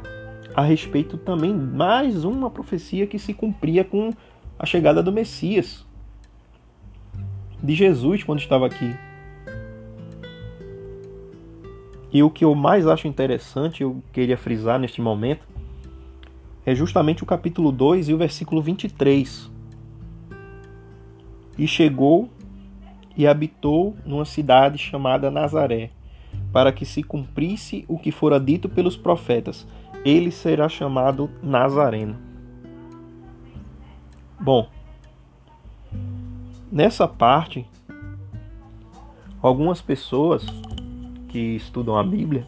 a 0.54 0.62
respeito 0.62 1.16
também 1.16 1.54
mais 1.54 2.24
uma 2.24 2.50
profecia 2.50 3.06
que 3.06 3.18
se 3.18 3.32
cumpria 3.32 3.84
com 3.84 4.12
a 4.58 4.66
chegada 4.66 5.02
do 5.02 5.12
Messias, 5.12 5.86
de 7.62 7.74
Jesus 7.74 8.22
quando 8.22 8.40
estava 8.40 8.66
aqui. 8.66 8.94
E 12.12 12.22
o 12.22 12.28
que 12.28 12.44
eu 12.44 12.54
mais 12.54 12.86
acho 12.86 13.08
interessante, 13.08 13.82
eu 13.82 14.02
queria 14.12 14.36
frisar 14.36 14.78
neste 14.78 15.00
momento, 15.00 15.46
é 16.66 16.74
justamente 16.74 17.22
o 17.22 17.26
capítulo 17.26 17.72
2 17.72 18.10
e 18.10 18.14
o 18.14 18.18
versículo 18.18 18.60
23, 18.60 19.50
e 21.56 21.66
chegou 21.66 22.28
e 23.16 23.26
habitou 23.26 23.96
numa 24.04 24.24
cidade 24.24 24.78
chamada 24.78 25.30
Nazaré, 25.30 25.90
para 26.52 26.72
que 26.72 26.84
se 26.84 27.02
cumprisse 27.02 27.84
o 27.88 27.98
que 27.98 28.12
fora 28.12 28.38
dito 28.38 28.68
pelos 28.68 28.96
profetas: 28.96 29.66
ele 30.04 30.30
será 30.30 30.68
chamado 30.68 31.30
Nazareno. 31.42 32.16
Bom, 34.38 34.68
nessa 36.70 37.06
parte, 37.06 37.66
algumas 39.40 39.80
pessoas 39.80 40.44
que 41.28 41.38
estudam 41.38 41.96
a 41.96 42.02
Bíblia 42.02 42.46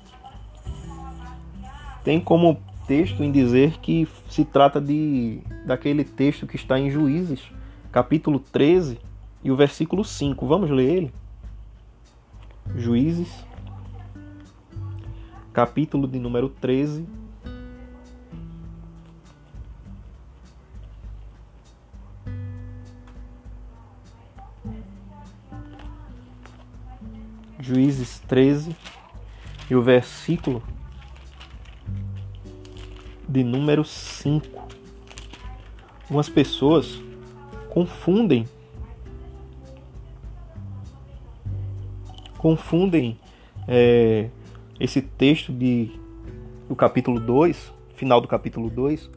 têm 2.03 2.21
como 2.21 2.61
texto 2.87 3.23
em 3.23 3.31
dizer 3.31 3.79
que 3.79 4.07
se 4.29 4.45
trata 4.45 4.81
de 4.81 5.41
daquele 5.65 6.05
texto 6.05 6.47
que 6.47 6.57
está 6.57 6.79
em 6.79 6.91
Juízes 6.91 7.41
capítulo 7.95 8.41
13 8.41 8.99
e 9.45 9.53
o 9.53 9.57
versículo 9.57 10.03
5. 10.03 10.45
Vamos 10.49 10.69
ler 10.69 10.97
ele? 10.97 11.15
Juízes, 12.75 13.47
capítulo 15.53 16.09
de 16.09 16.19
número 16.19 16.49
13. 16.49 17.07
Juízes 27.65 28.21
13 28.29 28.77
e 29.71 29.75
o 29.75 29.81
versículo 29.81 30.63
de 33.27 33.43
número 33.43 33.83
5. 33.83 34.69
Umas 36.11 36.29
pessoas 36.29 37.01
confundem 37.71 38.45
confundem 42.37 43.19
é, 43.67 44.29
esse 44.79 45.01
texto 45.01 45.51
de, 45.51 45.91
do 46.69 46.77
capítulo 46.77 47.19
2, 47.19 47.73
final 47.97 48.21
do 48.21 48.29
capítulo 48.29 48.69
2, 48.69 49.11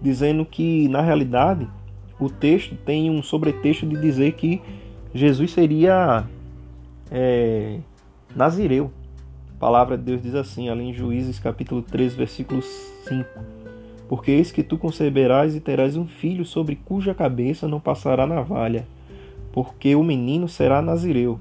dizendo 0.00 0.46
que 0.46 0.86
na 0.86 1.00
realidade 1.00 1.68
o 2.20 2.30
texto 2.30 2.76
tem 2.76 3.10
um 3.10 3.24
sobretexto 3.24 3.84
de 3.84 4.00
dizer 4.00 4.34
que 4.34 4.62
Jesus 5.12 5.50
seria 5.50 6.24
é, 7.10 7.78
nazireu. 8.34 8.90
A 9.56 9.58
palavra 9.58 9.96
de 9.96 10.04
Deus 10.04 10.22
diz 10.22 10.34
assim, 10.34 10.68
ali 10.68 10.84
em 10.84 10.92
Juízes 10.92 11.38
capítulo 11.38 11.82
3, 11.82 12.14
versículo 12.14 12.62
5. 12.62 13.28
Porque 14.08 14.30
eis 14.30 14.52
que 14.52 14.62
tu 14.62 14.78
conceberás 14.78 15.54
e 15.54 15.60
terás 15.60 15.96
um 15.96 16.06
filho 16.06 16.44
sobre 16.44 16.76
cuja 16.76 17.14
cabeça 17.14 17.68
não 17.68 17.80
passará 17.80 18.26
navalha, 18.26 18.86
porque 19.52 19.94
o 19.94 20.02
menino 20.02 20.48
será 20.48 20.80
nazireu 20.80 21.40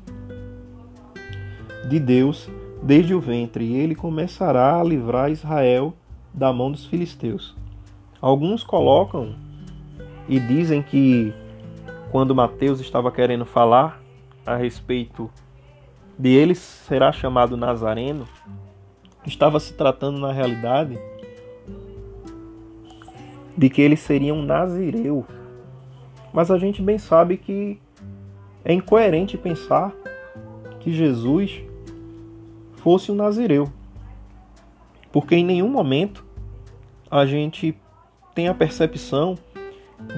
de 1.87 1.99
Deus 1.99 2.49
desde 2.81 3.13
o 3.13 3.19
ventre, 3.19 3.63
e 3.63 3.77
ele 3.77 3.95
começará 3.95 4.79
a 4.79 4.83
livrar 4.83 5.31
Israel 5.31 5.93
da 6.33 6.51
mão 6.51 6.71
dos 6.71 6.85
filisteus. 6.85 7.55
Alguns 8.21 8.63
colocam 8.63 9.35
e 10.27 10.39
dizem 10.39 10.81
que 10.81 11.33
quando 12.11 12.35
Mateus 12.35 12.79
estava 12.79 13.11
querendo 13.11 13.45
falar 13.45 14.01
a 14.45 14.55
respeito 14.55 15.29
de 16.17 16.29
ele 16.29 16.55
será 16.55 17.11
chamado 17.11 17.55
Nazareno, 17.55 18.27
estava 19.25 19.59
se 19.59 19.73
tratando 19.73 20.19
na 20.19 20.31
realidade 20.31 20.97
de 23.57 23.69
que 23.69 23.81
ele 23.81 23.95
seria 23.95 24.33
um 24.33 24.41
nazireu. 24.41 25.25
Mas 26.33 26.51
a 26.51 26.57
gente 26.57 26.81
bem 26.81 26.97
sabe 26.97 27.37
que 27.37 27.79
é 28.63 28.73
incoerente 28.73 29.37
pensar 29.37 29.93
que 30.79 30.91
Jesus 30.91 31.61
fosse 32.77 33.11
um 33.11 33.15
nazireu. 33.15 33.71
Porque 35.11 35.35
em 35.35 35.43
nenhum 35.43 35.69
momento 35.69 36.23
a 37.09 37.25
gente 37.25 37.75
tem 38.35 38.47
a 38.47 38.53
percepção 38.53 39.37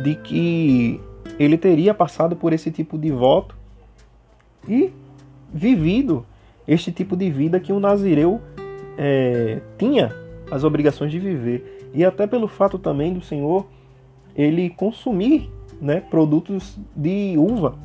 de 0.04 0.16
que 0.16 1.00
ele 1.38 1.58
teria 1.58 1.94
passado 1.94 2.36
por 2.36 2.52
esse 2.52 2.70
tipo 2.70 2.98
de 2.98 3.12
voto 3.12 3.56
e 4.68 4.92
vivido 5.54 6.26
este 6.68 6.92
tipo 6.92 7.16
de 7.16 7.30
vida 7.30 7.60
que 7.60 7.74
o 7.74 7.80
nazireu 7.80 8.42
é, 8.98 9.62
tinha 9.78 10.14
as 10.52 10.64
obrigações 10.64 11.12
de 11.12 11.20
viver. 11.20 11.90
E 11.94 12.06
até 12.06 12.28
pelo 12.28 12.48
fato 12.48 12.78
também 12.78 13.14
do 13.14 13.22
Senhor 13.22 13.66
ele 14.36 14.70
consumir 14.70 15.50
né, 15.82 16.00
produtos 16.00 16.78
de 16.96 17.36
uva, 17.38 17.76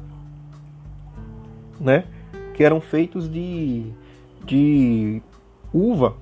né, 1.80 2.04
que 2.54 2.62
eram 2.62 2.80
feitos 2.80 3.28
de, 3.28 3.86
de 4.44 5.22
uva, 5.72 6.14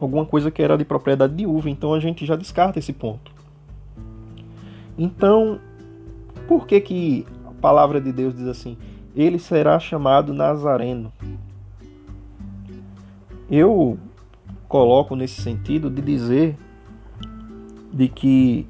alguma 0.00 0.24
coisa 0.24 0.50
que 0.50 0.62
era 0.62 0.76
de 0.76 0.84
propriedade 0.84 1.34
de 1.34 1.46
uva. 1.46 1.68
Então 1.68 1.92
a 1.92 2.00
gente 2.00 2.24
já 2.24 2.36
descarta 2.36 2.78
esse 2.78 2.92
ponto. 2.92 3.30
Então, 4.96 5.60
por 6.48 6.66
que, 6.66 6.80
que 6.80 7.26
a 7.46 7.52
palavra 7.60 8.00
de 8.00 8.12
Deus 8.12 8.34
diz 8.34 8.48
assim? 8.48 8.76
Ele 9.18 9.36
será 9.36 9.80
chamado 9.80 10.32
Nazareno. 10.32 11.12
Eu 13.50 13.98
coloco 14.68 15.16
nesse 15.16 15.42
sentido 15.42 15.90
de 15.90 16.00
dizer 16.00 16.56
de 17.92 18.08
que 18.08 18.64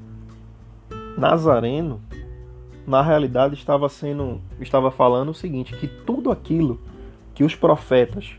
Nazareno 1.15 2.01
na 2.87 3.03
realidade 3.03 3.53
estava 3.53 3.87
sendo 3.89 4.41
estava 4.59 4.89
falando 4.89 5.29
o 5.29 5.35
seguinte, 5.35 5.77
que 5.77 5.87
tudo 5.87 6.31
aquilo 6.31 6.79
que 7.35 7.43
os 7.43 7.53
profetas 7.53 8.35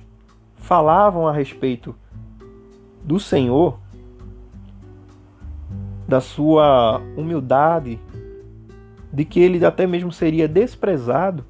falavam 0.56 1.28
a 1.28 1.32
respeito 1.32 1.94
do 3.04 3.20
Senhor 3.20 3.78
da 6.08 6.20
sua 6.20 7.00
humildade, 7.16 8.00
de 9.12 9.24
que 9.24 9.38
ele 9.38 9.64
até 9.64 9.86
mesmo 9.86 10.10
seria 10.10 10.48
desprezado, 10.48 11.44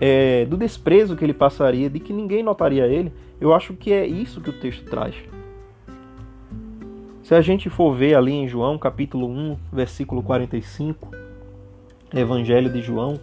é, 0.00 0.46
do 0.46 0.56
desprezo 0.56 1.14
que 1.14 1.24
ele 1.24 1.34
passaria, 1.34 1.90
de 1.90 2.00
que 2.00 2.12
ninguém 2.12 2.42
notaria 2.42 2.86
ele, 2.86 3.12
eu 3.40 3.52
acho 3.52 3.74
que 3.74 3.92
é 3.92 4.06
isso 4.06 4.40
que 4.40 4.50
o 4.50 4.58
texto 4.58 4.84
traz. 4.84 5.14
Se 7.22 7.34
a 7.34 7.40
gente 7.40 7.68
for 7.68 7.92
ver 7.94 8.16
ali 8.16 8.32
em 8.32 8.48
João 8.48 8.78
capítulo 8.78 9.28
1, 9.28 9.56
versículo 9.72 10.22
45, 10.22 11.10
Evangelho 12.12 12.72
de 12.72 12.80
João 12.80 13.20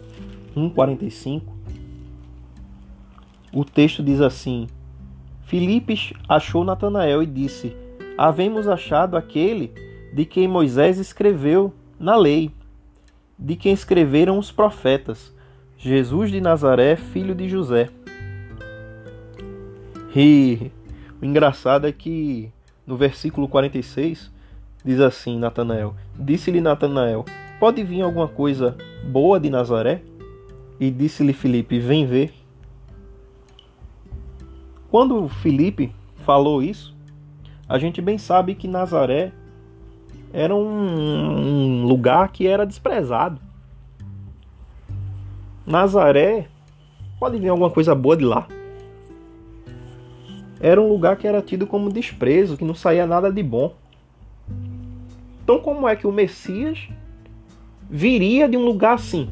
1,45, 0.56 1.42
o 3.52 3.64
texto 3.64 4.02
diz 4.02 4.20
assim: 4.20 4.66
Filipes 5.42 6.12
achou 6.28 6.64
Natanael 6.64 7.22
e 7.22 7.26
disse: 7.26 7.76
Havemos 8.16 8.68
achado 8.68 9.16
aquele 9.16 9.72
de 10.12 10.24
quem 10.24 10.48
Moisés 10.48 10.98
escreveu 10.98 11.72
na 11.98 12.16
lei, 12.16 12.50
de 13.38 13.56
quem 13.56 13.72
escreveram 13.72 14.38
os 14.38 14.50
profetas, 14.50 15.34
Jesus 15.80 16.32
de 16.32 16.40
Nazaré, 16.40 16.96
filho 16.96 17.36
de 17.36 17.48
José. 17.48 17.88
E 20.14 20.72
o 21.22 21.24
engraçado 21.24 21.86
é 21.86 21.92
que 21.92 22.50
no 22.84 22.96
versículo 22.96 23.46
46 23.46 24.28
diz 24.84 24.98
assim: 24.98 25.38
Natanael: 25.38 25.94
Disse-lhe 26.18 26.60
Natanael: 26.60 27.24
Pode 27.60 27.84
vir 27.84 28.02
alguma 28.02 28.26
coisa 28.26 28.76
boa 29.04 29.38
de 29.38 29.48
Nazaré? 29.48 30.02
E 30.80 30.90
disse-lhe 30.90 31.32
Filipe: 31.32 31.78
Vem 31.78 32.04
ver. 32.04 32.34
Quando 34.90 35.28
Filipe 35.28 35.94
falou 36.24 36.60
isso, 36.60 36.92
a 37.68 37.78
gente 37.78 38.02
bem 38.02 38.18
sabe 38.18 38.56
que 38.56 38.66
Nazaré 38.66 39.30
era 40.32 40.52
um, 40.52 41.82
um 41.82 41.86
lugar 41.86 42.32
que 42.32 42.48
era 42.48 42.66
desprezado. 42.66 43.47
Nazaré, 45.68 46.48
pode 47.20 47.38
vir 47.38 47.48
alguma 47.48 47.70
coisa 47.70 47.94
boa 47.94 48.16
de 48.16 48.24
lá. 48.24 48.48
Era 50.58 50.80
um 50.80 50.88
lugar 50.88 51.16
que 51.16 51.26
era 51.26 51.42
tido 51.42 51.66
como 51.66 51.92
desprezo, 51.92 52.56
que 52.56 52.64
não 52.64 52.74
saía 52.74 53.06
nada 53.06 53.30
de 53.30 53.42
bom. 53.42 53.74
Então, 55.42 55.60
como 55.60 55.86
é 55.86 55.94
que 55.94 56.06
o 56.06 56.12
Messias 56.12 56.88
viria 57.88 58.48
de 58.48 58.56
um 58.56 58.64
lugar 58.64 58.94
assim? 58.94 59.28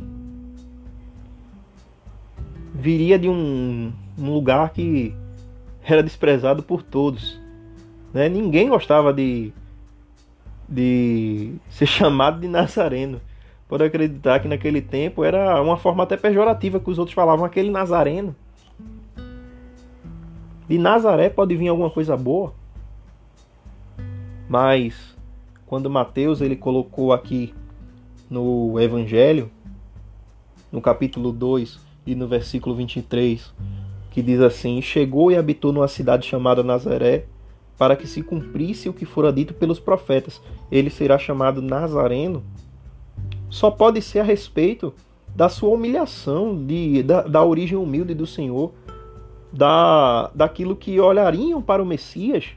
Viria 2.75 3.18
de 3.18 3.29
um, 3.29 3.92
um 4.18 4.33
lugar 4.33 4.70
que 4.70 5.14
era 5.83 6.03
desprezado 6.03 6.62
por 6.62 6.83
todos. 6.83 7.40
Né? 8.12 8.29
Ninguém 8.29 8.68
gostava 8.68 9.12
de, 9.12 9.53
de 10.68 11.55
ser 11.70 11.87
chamado 11.88 12.40
de 12.40 12.46
Nazareno. 12.46 13.20
Pode 13.68 13.85
acreditar 13.85 14.38
que 14.40 14.48
naquele 14.48 14.81
tempo 14.81 15.24
era 15.24 15.61
uma 15.61 15.76
forma 15.76 16.05
até 16.05 16.16
pejorativa 16.16 16.79
que 16.79 16.90
os 16.90 16.98
outros 16.98 17.14
falavam, 17.14 17.44
aquele 17.44 17.70
Nazareno. 17.70 18.35
De 20.68 20.79
Nazaré 20.79 21.29
pode 21.29 21.57
vir 21.57 21.68
alguma 21.68 21.90
coisa 21.90 22.16
boa. 22.16 22.52
Mas 24.48 25.16
quando 25.66 25.90
Mateus 25.90 26.40
ele 26.40 26.55
colocou 26.55 27.12
aqui 27.12 27.52
no 28.31 28.79
Evangelho, 28.81 29.50
no 30.70 30.81
capítulo 30.81 31.33
2 31.33 31.79
e 32.07 32.14
no 32.14 32.29
versículo 32.29 32.74
23, 32.74 33.52
que 34.11 34.22
diz 34.22 34.40
assim: 34.40 34.81
Chegou 34.81 35.31
e 35.31 35.37
habitou 35.37 35.72
numa 35.72 35.88
cidade 35.88 36.26
chamada 36.26 36.62
Nazaré, 36.62 37.26
para 37.76 37.96
que 37.96 38.07
se 38.07 38.22
cumprisse 38.22 38.88
o 38.88 38.92
que 38.92 39.05
fora 39.05 39.33
dito 39.33 39.55
pelos 39.55 39.81
profetas. 39.81 40.40
Ele 40.70 40.90
será 40.90 41.18
chamado 41.18 41.61
Nazareno. 41.61 42.44
Só 43.57 43.71
pode 43.71 44.03
ser 44.03 44.19
a 44.19 44.23
respeito 44.23 44.92
da 45.35 45.49
sua 45.49 45.71
humilhação, 45.71 46.62
de, 46.66 47.03
da, 47.03 47.23
da 47.23 47.42
origem 47.42 47.79
humilde 47.79 48.12
do 48.12 48.27
Senhor, 48.27 48.71
da, 49.51 50.31
daquilo 50.35 50.77
que 50.77 51.01
olhariam 51.01 51.62
para 51.62 51.83
o 51.83 51.87
Messias 51.87 52.51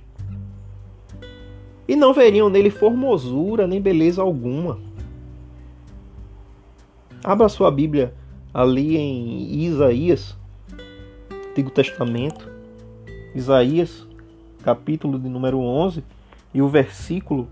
e 1.87 1.95
não 1.95 2.13
veriam 2.13 2.49
nele 2.49 2.69
formosura 2.69 3.65
nem 3.65 3.79
beleza 3.79 4.21
alguma. 4.21 4.77
Abra 7.23 7.47
sua 7.47 7.71
Bíblia 7.71 8.13
ali 8.53 8.97
em 8.97 9.53
Isaías, 9.63 10.35
Antigo 11.51 11.69
Testamento, 11.69 12.51
Isaías, 13.33 14.05
capítulo 14.63 15.17
de 15.17 15.29
número 15.29 15.59
11, 15.59 16.03
e 16.53 16.61
o 16.61 16.67
versículo 16.67 17.47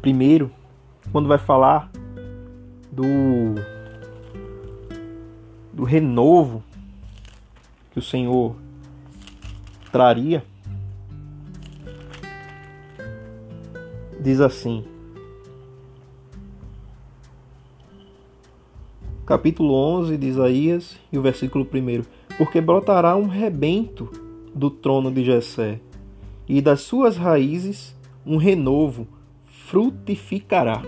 primeiro, 0.00 0.50
quando 1.12 1.28
vai 1.28 1.36
falar 1.36 1.90
do 2.94 3.54
do 5.72 5.82
renovo 5.82 6.62
que 7.90 7.98
o 7.98 8.02
Senhor 8.02 8.54
traria, 9.90 10.44
diz 14.20 14.40
assim: 14.40 14.84
capítulo 19.26 19.74
11 19.74 20.16
de 20.16 20.26
Isaías 20.28 20.96
e 21.12 21.18
o 21.18 21.22
versículo 21.22 21.64
1: 21.64 22.04
Porque 22.38 22.60
brotará 22.60 23.16
um 23.16 23.26
rebento 23.26 24.08
do 24.54 24.70
trono 24.70 25.10
de 25.10 25.24
Jessé, 25.24 25.80
e 26.48 26.62
das 26.62 26.82
suas 26.82 27.16
raízes 27.16 27.96
um 28.24 28.36
renovo 28.36 29.08
frutificará. 29.44 30.82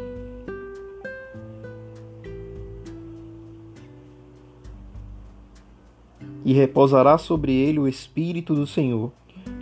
E 6.47 6.53
repousará 6.53 7.19
sobre 7.19 7.53
ele 7.53 7.81
o 7.81 7.89
espírito 7.89 8.55
do 8.55 8.67
Senhor, 8.67 9.13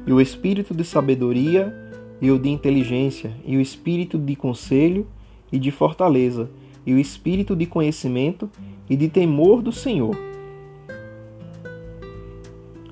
e 0.07 0.13
o 0.13 0.21
espírito 0.21 0.75
de 0.75 0.85
sabedoria 0.85 1.75
e 2.21 2.31
o 2.31 2.39
de 2.39 2.51
inteligência, 2.51 3.35
e 3.45 3.57
o 3.57 3.61
espírito 3.61 4.19
de 4.19 4.37
conselho 4.37 5.07
e 5.51 5.59
de 5.59 5.71
fortaleza, 5.71 6.51
e 6.87 6.93
o 6.93 6.99
espírito 6.99 7.57
de 7.57 7.65
conhecimento 7.65 8.51
e 8.89 8.97
de 8.97 9.09
temor 9.09 9.63
do 9.63 9.73
Senhor. 9.73 10.15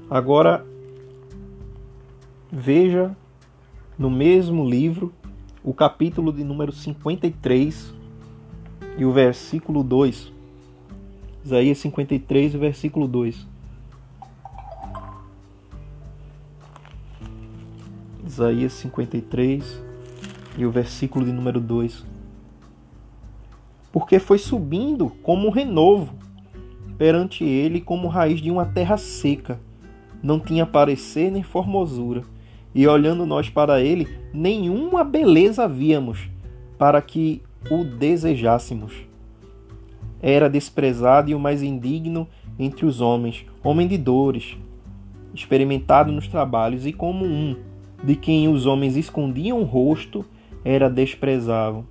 Agora, 0.09 0.65
veja 2.51 3.15
no 3.99 4.11
mesmo 4.11 4.69
livro 4.69 5.13
o 5.63 5.73
capítulo 5.73 6.33
de 6.33 6.43
número 6.43 6.73
53 6.73 7.95
e 8.97 9.05
o 9.05 9.13
versículo 9.13 9.83
2. 9.83 10.33
Isaías 11.45 11.79
53, 11.79 12.55
versículo 12.55 13.07
2. 13.07 13.52
Isaías 18.33 18.73
53 18.73 19.83
e 20.57 20.65
o 20.65 20.71
versículo 20.71 21.27
de 21.27 21.33
número 21.33 21.61
2. 21.61 22.03
Porque 23.93 24.19
foi 24.19 24.39
subindo 24.39 25.11
como 25.23 25.47
um 25.47 25.51
renovo 25.51 26.15
perante 26.97 27.45
ele 27.45 27.79
como 27.79 28.09
raiz 28.09 28.41
de 28.41 28.51
uma 28.51 28.65
terra 28.65 28.97
seca. 28.97 29.61
Não 30.23 30.41
tinha 30.41 30.65
parecer 30.65 31.31
nem 31.31 31.43
formosura. 31.43 32.23
E 32.75 32.87
olhando 32.87 33.27
nós 33.27 33.51
para 33.51 33.83
ele, 33.83 34.09
nenhuma 34.33 35.05
beleza 35.05 35.69
víamos 35.69 36.31
para 36.79 37.03
que 37.03 37.43
o 37.71 37.85
desejássemos. 37.85 38.95
Era 40.23 40.49
desprezado 40.49 41.31
e 41.31 41.35
o 41.35 41.39
mais 41.39 41.63
indigno 41.63 42.27
entre 42.59 42.87
os 42.87 43.03
homens, 43.03 43.45
homem 43.63 43.87
de 43.87 43.99
dores, 43.99 44.57
experimentado 45.35 46.11
nos 46.11 46.29
trabalhos 46.29 46.87
e 46.87 46.95
como 46.95 47.27
um 47.27 47.72
de 48.03 48.17
quem 48.17 48.49
os 48.49 48.67
homens 48.67 48.97
escondiam 48.97 49.61
o 49.61 49.65
rosto, 49.65 50.25
era 50.65 50.89
desprezado. 50.89 51.87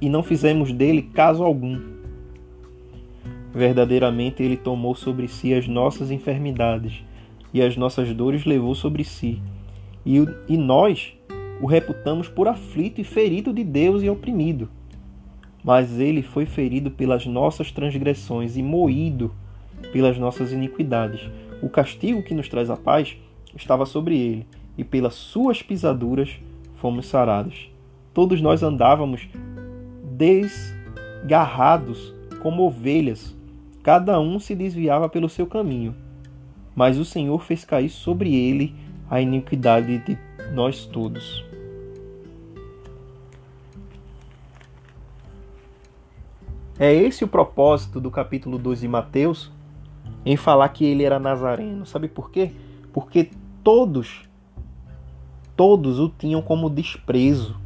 E 0.00 0.08
não 0.08 0.22
fizemos 0.22 0.72
dele 0.72 1.02
caso 1.02 1.42
algum. 1.42 1.80
Verdadeiramente 3.54 4.42
ele 4.42 4.56
tomou 4.56 4.94
sobre 4.94 5.28
si 5.28 5.54
as 5.54 5.68
nossas 5.68 6.10
enfermidades 6.10 7.04
e 7.52 7.62
as 7.62 7.76
nossas 7.76 8.12
dores 8.12 8.44
levou 8.44 8.74
sobre 8.74 9.04
si. 9.04 9.40
E, 10.04 10.16
e 10.48 10.56
nós 10.56 11.14
o 11.60 11.66
reputamos 11.66 12.28
por 12.28 12.48
aflito 12.48 13.00
e 13.00 13.04
ferido 13.04 13.52
de 13.52 13.62
Deus 13.62 14.02
e 14.02 14.10
oprimido. 14.10 14.68
Mas 15.62 15.98
ele 15.98 16.20
foi 16.22 16.44
ferido 16.44 16.90
pelas 16.90 17.24
nossas 17.24 17.70
transgressões 17.70 18.56
e 18.56 18.62
moído 18.62 19.32
pelas 19.92 20.18
nossas 20.18 20.52
iniquidades. 20.52 21.30
O 21.62 21.68
castigo 21.68 22.22
que 22.22 22.34
nos 22.34 22.48
traz 22.48 22.68
a 22.68 22.76
paz 22.76 23.16
estava 23.56 23.86
sobre 23.86 24.18
ele, 24.18 24.46
e 24.76 24.84
pelas 24.84 25.14
suas 25.14 25.62
pisaduras 25.62 26.38
fomos 26.76 27.06
sarados. 27.06 27.70
Todos 28.12 28.40
nós 28.40 28.62
andávamos 28.62 29.28
desgarrados 30.16 32.14
como 32.42 32.62
ovelhas, 32.64 33.34
cada 33.82 34.20
um 34.20 34.38
se 34.38 34.54
desviava 34.54 35.08
pelo 35.08 35.28
seu 35.28 35.46
caminho. 35.46 35.94
Mas 36.74 36.98
o 36.98 37.04
Senhor 37.04 37.42
fez 37.42 37.64
cair 37.64 37.88
sobre 37.88 38.34
ele 38.34 38.74
a 39.08 39.20
iniquidade 39.20 39.98
de 39.98 40.18
nós 40.52 40.86
todos. 40.86 41.44
É 46.78 46.92
esse 46.92 47.22
o 47.22 47.28
propósito 47.28 48.00
do 48.00 48.10
capítulo 48.10 48.58
2 48.58 48.80
de 48.80 48.88
Mateus, 48.88 49.52
em 50.26 50.36
falar 50.36 50.68
que 50.70 50.84
ele 50.84 51.04
era 51.04 51.20
nazareno. 51.20 51.86
Sabe 51.86 52.08
por 52.08 52.30
quê? 52.30 52.50
Porque 52.92 53.30
todos, 53.64 54.28
todos 55.56 55.98
o 55.98 56.10
tinham 56.10 56.42
como 56.42 56.68
desprezo. 56.68 57.56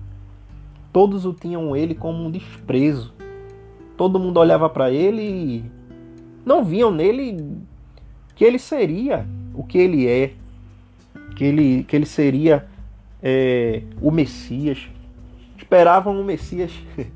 Todos 0.93 1.27
o 1.27 1.35
tinham 1.35 1.77
ele 1.77 1.95
como 1.95 2.25
um 2.25 2.31
desprezo. 2.31 3.13
Todo 3.97 4.19
mundo 4.19 4.39
olhava 4.39 4.71
para 4.71 4.91
ele 4.93 5.23
e 5.23 5.65
não 6.47 6.65
viam 6.65 6.93
nele 6.93 7.59
que 8.37 8.45
ele 8.45 8.59
seria 8.59 9.27
o 9.53 9.65
que 9.65 9.77
ele 9.77 10.07
é, 10.07 10.35
que 11.35 11.45
ele, 11.45 11.83
que 11.83 11.97
ele 11.97 12.07
seria 12.07 12.69
é, 13.21 13.83
o 14.01 14.13
Messias. 14.13 14.89
Esperavam 15.57 16.21
o 16.21 16.25
Messias 16.25 16.73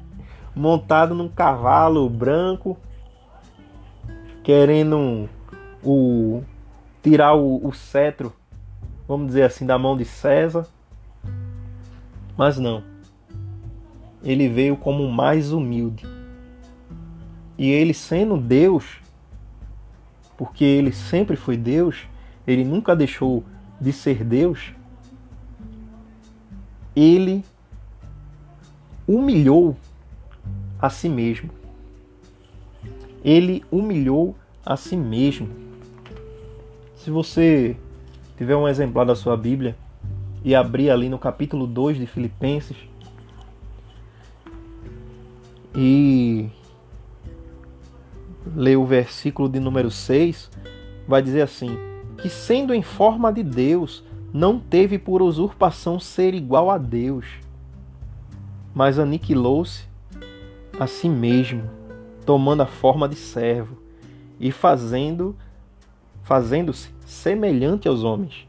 montado 0.54 1.14
num 1.14 1.28
cavalo 1.28 2.08
branco, 2.10 2.76
querendo 4.42 5.28
o, 5.84 6.42
tirar 7.00 7.34
o, 7.34 7.64
o 7.64 7.72
cetro, 7.72 8.32
vamos 9.12 9.26
dizer 9.26 9.42
assim, 9.42 9.66
da 9.66 9.78
mão 9.78 9.94
de 9.94 10.06
César. 10.06 10.66
Mas 12.34 12.58
não. 12.58 12.82
Ele 14.24 14.48
veio 14.48 14.74
como 14.74 15.06
mais 15.12 15.52
humilde. 15.52 16.06
E 17.58 17.70
ele 17.70 17.92
sendo 17.92 18.38
Deus, 18.38 19.02
porque 20.34 20.64
ele 20.64 20.92
sempre 20.92 21.36
foi 21.36 21.58
Deus, 21.58 22.08
ele 22.46 22.64
nunca 22.64 22.96
deixou 22.96 23.44
de 23.78 23.92
ser 23.92 24.24
Deus, 24.24 24.72
ele 26.96 27.44
humilhou 29.06 29.76
a 30.80 30.88
si 30.88 31.10
mesmo. 31.10 31.50
Ele 33.22 33.62
humilhou 33.70 34.34
a 34.64 34.74
si 34.74 34.96
mesmo. 34.96 35.50
Se 36.96 37.10
você 37.10 37.76
tiver 38.42 38.56
um 38.56 38.66
exemplar 38.66 39.06
da 39.06 39.14
sua 39.14 39.36
Bíblia 39.36 39.76
e 40.44 40.52
abrir 40.52 40.90
ali 40.90 41.08
no 41.08 41.16
capítulo 41.16 41.64
2 41.64 41.96
de 41.96 42.08
Filipenses. 42.08 42.76
E 45.76 46.48
ler 48.56 48.76
o 48.76 48.84
versículo 48.84 49.48
de 49.48 49.60
número 49.60 49.92
6, 49.92 50.50
vai 51.06 51.22
dizer 51.22 51.42
assim: 51.42 51.78
que 52.18 52.28
sendo 52.28 52.74
em 52.74 52.82
forma 52.82 53.32
de 53.32 53.44
Deus, 53.44 54.04
não 54.32 54.58
teve 54.58 54.98
por 54.98 55.22
usurpação 55.22 56.00
ser 56.00 56.34
igual 56.34 56.68
a 56.68 56.78
Deus, 56.78 57.24
mas 58.74 58.98
aniquilou-se 58.98 59.84
a 60.80 60.88
si 60.88 61.08
mesmo, 61.08 61.70
tomando 62.26 62.62
a 62.62 62.66
forma 62.66 63.08
de 63.08 63.14
servo 63.14 63.78
e 64.40 64.50
fazendo 64.50 65.36
fazendo-se 66.22 66.90
semelhante 67.04 67.88
aos 67.88 68.04
homens. 68.04 68.46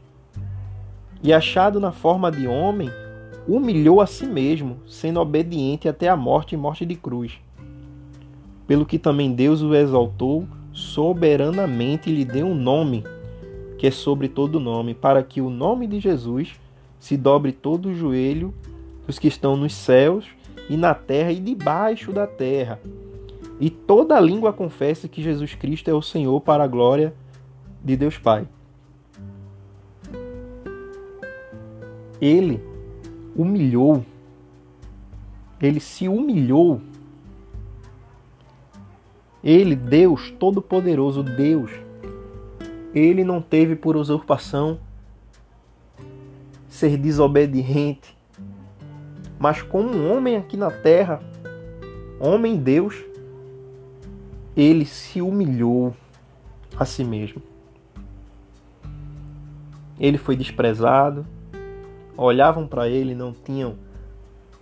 E 1.22 1.32
achado 1.32 1.80
na 1.80 1.92
forma 1.92 2.30
de 2.30 2.46
homem, 2.46 2.90
humilhou 3.46 4.00
a 4.00 4.06
si 4.06 4.26
mesmo, 4.26 4.78
sendo 4.86 5.20
obediente 5.20 5.88
até 5.88 6.08
a 6.08 6.16
morte 6.16 6.54
e 6.54 6.58
morte 6.58 6.84
de 6.84 6.94
cruz. 6.94 7.32
Pelo 8.66 8.86
que 8.86 8.98
também 8.98 9.32
Deus 9.32 9.62
o 9.62 9.74
exaltou 9.74 10.46
soberanamente 10.72 12.10
e 12.10 12.14
lhe 12.14 12.24
deu 12.24 12.46
um 12.46 12.54
nome, 12.54 13.04
que 13.78 13.86
é 13.86 13.90
sobre 13.90 14.28
todo 14.28 14.60
nome, 14.60 14.94
para 14.94 15.22
que 15.22 15.40
o 15.40 15.50
nome 15.50 15.86
de 15.86 16.00
Jesus 16.00 16.58
se 16.98 17.16
dobre 17.16 17.52
todo 17.52 17.90
o 17.90 17.94
joelho 17.94 18.54
dos 19.06 19.18
que 19.18 19.28
estão 19.28 19.56
nos 19.56 19.74
céus 19.74 20.26
e 20.70 20.76
na 20.76 20.94
terra 20.94 21.32
e 21.32 21.38
debaixo 21.38 22.12
da 22.12 22.26
terra. 22.26 22.80
E 23.60 23.68
toda 23.70 24.18
língua 24.18 24.52
confesse 24.52 25.08
que 25.08 25.22
Jesus 25.22 25.54
Cristo 25.54 25.88
é 25.88 25.94
o 25.94 26.02
Senhor 26.02 26.40
para 26.40 26.64
a 26.64 26.66
glória 26.66 27.14
de 27.84 27.96
Deus 27.96 28.16
Pai. 28.16 28.48
Ele 32.20 32.60
humilhou, 33.36 34.04
ele 35.60 35.78
se 35.78 36.08
humilhou. 36.08 36.80
Ele, 39.42 39.76
Deus 39.76 40.30
Todo-Poderoso, 40.30 41.22
Deus, 41.22 41.70
ele 42.94 43.22
não 43.22 43.42
teve 43.42 43.76
por 43.76 43.94
usurpação 43.94 44.80
ser 46.66 46.96
desobediente, 46.96 48.16
mas 49.38 49.60
como 49.60 49.90
um 49.90 50.10
homem 50.10 50.36
aqui 50.36 50.56
na 50.56 50.70
terra, 50.70 51.22
homem 52.18 52.56
Deus, 52.56 53.04
ele 54.56 54.86
se 54.86 55.20
humilhou 55.20 55.94
a 56.78 56.86
si 56.86 57.04
mesmo. 57.04 57.42
Ele 59.98 60.18
foi 60.18 60.36
desprezado, 60.36 61.26
olhavam 62.16 62.66
para 62.66 62.88
ele, 62.88 63.14
não 63.14 63.32
tinham 63.32 63.76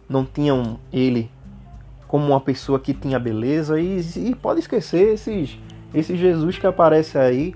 não 0.09 0.25
tinham 0.27 0.79
ele 0.93 1.31
como 2.07 2.27
uma 2.27 2.41
pessoa 2.41 2.79
que 2.79 2.93
tinha 2.93 3.19
beleza 3.19 3.81
e, 3.81 4.01
e 4.17 4.35
pode 4.35 4.61
esquecer 4.61 5.15
esses 5.15 5.59
esse 5.95 6.17
Jesus 6.17 6.59
que 6.59 6.67
aparece 6.67 7.19
aí 7.19 7.55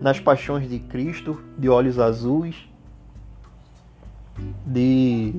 nas 0.00 0.20
paixões 0.20 0.68
de 0.68 0.78
Cristo, 0.78 1.40
de 1.58 1.68
olhos 1.68 1.98
azuis, 1.98 2.56
de 4.66 5.34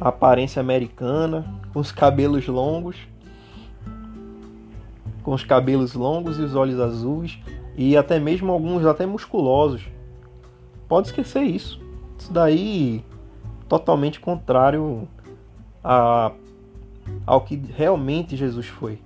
aparência 0.00 0.60
americana, 0.60 1.46
com 1.72 1.80
os 1.80 1.90
cabelos 1.90 2.46
longos, 2.46 2.96
com 5.22 5.32
os 5.32 5.44
cabelos 5.44 5.94
longos 5.94 6.38
e 6.38 6.42
os 6.42 6.54
olhos 6.54 6.78
azuis, 6.78 7.38
e 7.76 7.96
até 7.96 8.18
mesmo 8.18 8.52
alguns 8.52 8.84
até 8.84 9.06
musculosos. 9.06 9.82
Pode 10.94 11.08
esquecer 11.08 11.42
isso. 11.42 11.80
Isso 12.16 12.32
daí 12.32 13.04
totalmente 13.68 14.20
contrário 14.20 15.08
a, 15.82 16.30
ao 17.26 17.40
que 17.40 17.56
realmente 17.56 18.36
Jesus 18.36 18.68
foi. 18.68 19.00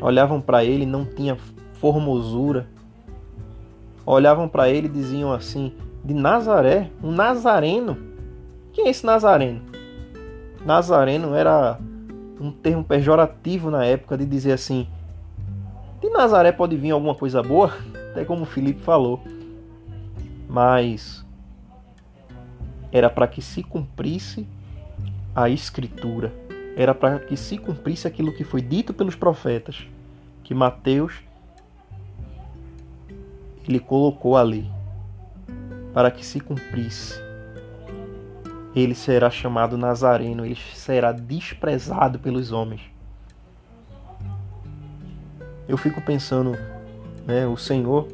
Olhavam 0.00 0.40
para 0.40 0.64
ele, 0.64 0.86
não 0.86 1.04
tinha 1.04 1.36
formosura. 1.74 2.66
Olhavam 4.06 4.48
para 4.48 4.70
ele 4.70 4.86
e 4.86 4.90
diziam 4.90 5.30
assim: 5.30 5.74
de 6.02 6.14
Nazaré, 6.14 6.90
um 7.04 7.12
nazareno. 7.12 7.98
Quem 8.72 8.86
é 8.86 8.88
esse 8.88 9.04
nazareno? 9.04 9.60
Nazareno 10.64 11.34
era 11.34 11.78
um 12.40 12.50
termo 12.50 12.82
pejorativo 12.82 13.70
na 13.70 13.84
época 13.84 14.16
de 14.16 14.24
dizer 14.24 14.52
assim: 14.52 14.88
de 16.00 16.08
Nazaré 16.08 16.50
pode 16.50 16.78
vir 16.78 16.92
alguma 16.92 17.14
coisa 17.14 17.42
boa, 17.42 17.74
até 18.10 18.24
como 18.24 18.44
o 18.44 18.46
Felipe 18.46 18.80
falou. 18.80 19.20
Mas 20.48 21.24
era 22.90 23.10
para 23.10 23.28
que 23.28 23.42
se 23.42 23.62
cumprisse 23.62 24.48
a 25.34 25.48
escritura, 25.48 26.32
era 26.76 26.94
para 26.94 27.18
que 27.18 27.36
se 27.36 27.58
cumprisse 27.58 28.08
aquilo 28.08 28.34
que 28.34 28.44
foi 28.44 28.62
dito 28.62 28.94
pelos 28.94 29.14
profetas, 29.14 29.86
que 30.42 30.54
Mateus 30.54 31.22
ele 33.68 33.78
colocou 33.78 34.36
ali, 34.36 34.70
para 35.92 36.10
que 36.10 36.24
se 36.24 36.40
cumprisse. 36.40 37.20
Ele 38.74 38.94
será 38.94 39.30
chamado 39.30 39.76
Nazareno, 39.76 40.46
ele 40.46 40.56
será 40.74 41.12
desprezado 41.12 42.18
pelos 42.18 42.52
homens. 42.52 42.80
Eu 45.68 45.76
fico 45.76 46.00
pensando, 46.00 46.52
né, 47.26 47.46
o 47.46 47.56
Senhor, 47.56 48.08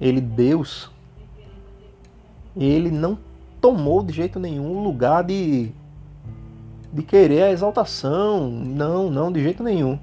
ele 0.00 0.20
Deus, 0.20 0.90
ele 2.56 2.90
não 2.90 3.18
tomou 3.60 4.02
de 4.02 4.12
jeito 4.12 4.38
nenhum 4.38 4.70
o 4.76 4.82
lugar 4.82 5.24
de 5.24 5.72
de 6.92 7.02
querer 7.02 7.42
a 7.42 7.50
exaltação, 7.50 8.48
não, 8.48 9.10
não, 9.10 9.32
de 9.32 9.42
jeito 9.42 9.64
nenhum. 9.64 9.98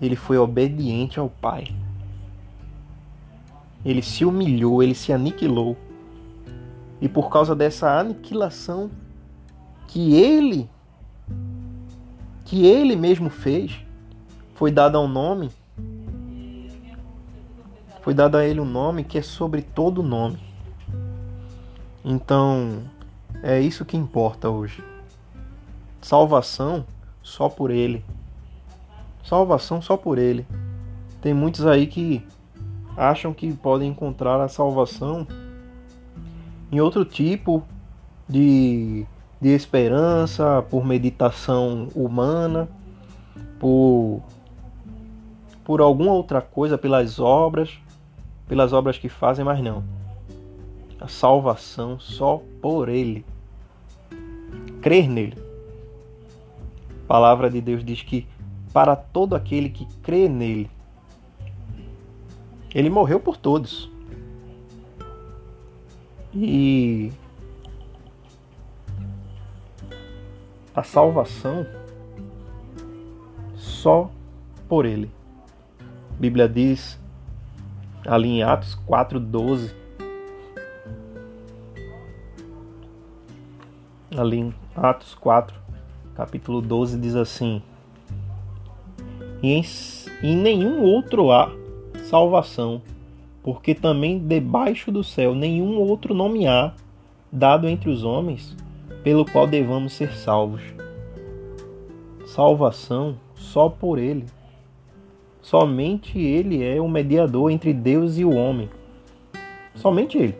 Ele 0.00 0.14
foi 0.14 0.38
obediente 0.38 1.18
ao 1.18 1.28
Pai. 1.28 1.66
Ele 3.84 4.00
se 4.00 4.24
humilhou, 4.24 4.80
ele 4.80 4.94
se 4.94 5.12
aniquilou. 5.12 5.76
E 7.00 7.08
por 7.08 7.30
causa 7.30 7.54
dessa 7.56 7.98
aniquilação 7.98 8.90
que 9.88 10.14
ele 10.14 10.70
que 12.44 12.64
ele 12.64 12.96
mesmo 12.96 13.28
fez, 13.28 13.78
foi 14.54 14.70
dado 14.70 14.98
um 14.98 15.06
nome, 15.06 15.50
foi 18.08 18.14
dado 18.14 18.38
a 18.38 18.44
ele 18.46 18.58
um 18.58 18.64
nome 18.64 19.04
que 19.04 19.18
é 19.18 19.22
sobre 19.22 19.60
todo 19.60 20.02
nome. 20.02 20.38
Então, 22.02 22.80
é 23.42 23.60
isso 23.60 23.84
que 23.84 23.98
importa 23.98 24.48
hoje. 24.48 24.82
Salvação 26.00 26.86
só 27.22 27.50
por 27.50 27.70
ele. 27.70 28.02
Salvação 29.22 29.82
só 29.82 29.94
por 29.94 30.16
ele. 30.16 30.46
Tem 31.20 31.34
muitos 31.34 31.66
aí 31.66 31.86
que 31.86 32.26
acham 32.96 33.34
que 33.34 33.52
podem 33.52 33.90
encontrar 33.90 34.40
a 34.40 34.48
salvação 34.48 35.26
em 36.72 36.80
outro 36.80 37.04
tipo 37.04 37.62
de, 38.26 39.04
de 39.38 39.50
esperança, 39.50 40.64
por 40.70 40.82
meditação 40.82 41.88
humana, 41.94 42.70
por 43.60 44.22
por 45.62 45.82
alguma 45.82 46.12
outra 46.12 46.40
coisa, 46.40 46.78
pelas 46.78 47.20
obras, 47.20 47.78
pelas 48.48 48.72
obras 48.72 48.98
que 48.98 49.08
fazem, 49.08 49.44
mas 49.44 49.62
não. 49.62 49.84
A 51.00 51.06
salvação 51.06 52.00
só 52.00 52.42
por 52.60 52.88
Ele. 52.88 53.24
Crer 54.80 55.08
nele. 55.08 55.36
A 57.04 57.06
palavra 57.06 57.50
de 57.50 57.60
Deus 57.60 57.84
diz 57.84 58.02
que 58.02 58.26
para 58.72 58.94
todo 58.94 59.34
aquele 59.34 59.68
que 59.70 59.86
crê 60.02 60.28
nele, 60.28 60.70
ele 62.74 62.90
morreu 62.90 63.18
por 63.18 63.36
todos. 63.36 63.90
E 66.34 67.10
a 70.74 70.82
salvação 70.82 71.66
só 73.56 74.10
por 74.68 74.84
ele. 74.84 75.10
A 75.80 76.20
Bíblia 76.20 76.48
diz 76.48 77.00
ali 78.08 78.28
em 78.28 78.42
Atos 78.42 78.74
4:12 78.86 79.74
ali 84.16 84.38
em 84.38 84.54
Atos 84.74 85.14
4, 85.14 85.54
capítulo 86.14 86.62
12 86.62 86.98
diz 86.98 87.14
assim: 87.14 87.62
E 89.42 89.52
em, 89.52 89.64
em 90.22 90.36
nenhum 90.36 90.82
outro 90.82 91.30
há 91.30 91.52
salvação, 92.04 92.80
porque 93.42 93.74
também 93.74 94.18
debaixo 94.18 94.90
do 94.90 95.04
céu 95.04 95.34
nenhum 95.34 95.78
outro 95.78 96.14
nome 96.14 96.46
há 96.46 96.72
dado 97.30 97.68
entre 97.68 97.90
os 97.90 98.02
homens 98.02 98.56
pelo 99.04 99.26
qual 99.26 99.46
devamos 99.46 99.92
ser 99.92 100.12
salvos. 100.12 100.62
Salvação 102.26 103.16
só 103.34 103.68
por 103.68 103.98
ele 103.98 104.24
Somente 105.48 106.18
ele 106.18 106.62
é 106.62 106.78
o 106.78 106.86
mediador 106.86 107.50
entre 107.50 107.72
Deus 107.72 108.18
e 108.18 108.24
o 108.26 108.34
homem. 108.34 108.68
Somente 109.74 110.18
ele. 110.18 110.34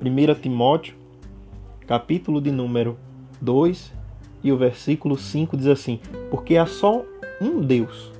1 0.00 0.40
Timóteo, 0.40 0.94
capítulo 1.84 2.40
de 2.40 2.52
número 2.52 2.96
2 3.40 3.92
e 4.44 4.52
o 4.52 4.56
versículo 4.56 5.18
5 5.18 5.56
diz 5.56 5.66
assim: 5.66 5.98
Porque 6.30 6.56
há 6.56 6.66
só 6.66 7.04
um 7.40 7.60
Deus 7.60 8.12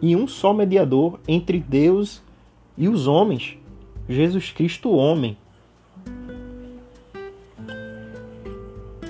e 0.00 0.16
um 0.16 0.26
só 0.26 0.54
mediador 0.54 1.20
entre 1.28 1.60
Deus 1.60 2.22
e 2.74 2.88
os 2.88 3.06
homens, 3.06 3.58
Jesus 4.08 4.50
Cristo, 4.50 4.92
homem. 4.92 5.36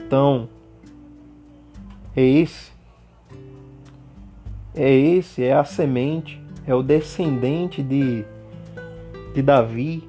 Então, 0.05 0.49
é 2.17 2.25
esse 2.25 2.76
é 4.77 4.91
esse, 4.95 5.43
é 5.43 5.55
a 5.55 5.65
semente, 5.65 6.41
é 6.67 6.75
o 6.75 6.83
descendente 6.83 7.83
de, 7.83 8.25
de 9.35 9.43
Davi, 9.43 10.07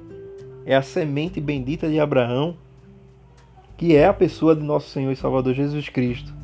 é 0.66 0.76
a 0.76 0.82
semente 0.82 1.40
bendita 1.40 1.88
de 1.88 1.98
Abraão, 1.98 2.54
que 3.78 3.96
é 3.96 4.06
a 4.06 4.12
pessoa 4.12 4.54
de 4.54 4.62
nosso 4.62 4.90
Senhor 4.90 5.10
e 5.10 5.16
Salvador 5.16 5.54
Jesus 5.54 5.88
Cristo. 5.88 6.34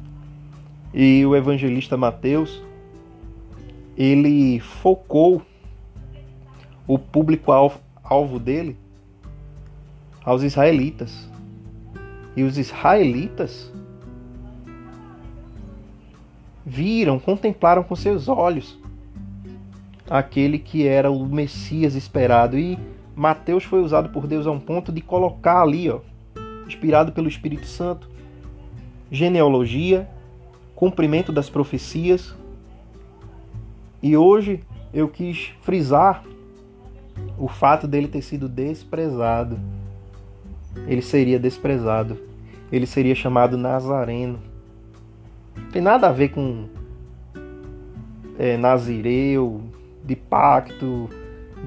E 0.94 1.26
o 1.26 1.36
evangelista 1.36 1.96
Mateus, 1.96 2.62
ele 3.96 4.58
focou 4.60 5.42
o 6.86 6.98
público 6.98 7.52
alvo 8.02 8.38
dele 8.38 8.76
aos 10.24 10.42
israelitas. 10.42 11.28
E 12.36 12.42
os 12.42 12.56
israelitas 12.56 13.72
viram, 16.74 17.20
contemplaram 17.20 17.84
com 17.84 17.94
seus 17.94 18.26
olhos 18.26 18.76
aquele 20.10 20.58
que 20.58 20.86
era 20.86 21.08
o 21.08 21.24
Messias 21.24 21.94
esperado. 21.94 22.58
E 22.58 22.76
Mateus 23.14 23.62
foi 23.62 23.80
usado 23.80 24.08
por 24.08 24.26
Deus 24.26 24.44
a 24.46 24.50
um 24.50 24.58
ponto 24.58 24.90
de 24.90 25.00
colocar 25.00 25.62
ali, 25.62 25.88
ó, 25.88 26.00
inspirado 26.66 27.12
pelo 27.12 27.28
Espírito 27.28 27.66
Santo, 27.66 28.10
genealogia, 29.08 30.08
cumprimento 30.74 31.32
das 31.32 31.48
profecias. 31.48 32.34
E 34.02 34.16
hoje 34.16 34.60
eu 34.92 35.08
quis 35.08 35.52
frisar 35.62 36.24
o 37.38 37.46
fato 37.46 37.86
dele 37.86 38.08
ter 38.08 38.22
sido 38.22 38.48
desprezado. 38.48 39.60
Ele 40.88 41.02
seria 41.02 41.38
desprezado. 41.38 42.18
Ele 42.72 42.84
seria 42.84 43.14
chamado 43.14 43.56
Nazareno 43.56 44.53
tem 45.72 45.82
nada 45.82 46.08
a 46.08 46.12
ver 46.12 46.28
com 46.28 46.68
é, 48.38 48.56
nazireu, 48.56 49.62
de 50.04 50.14
pacto, 50.14 51.08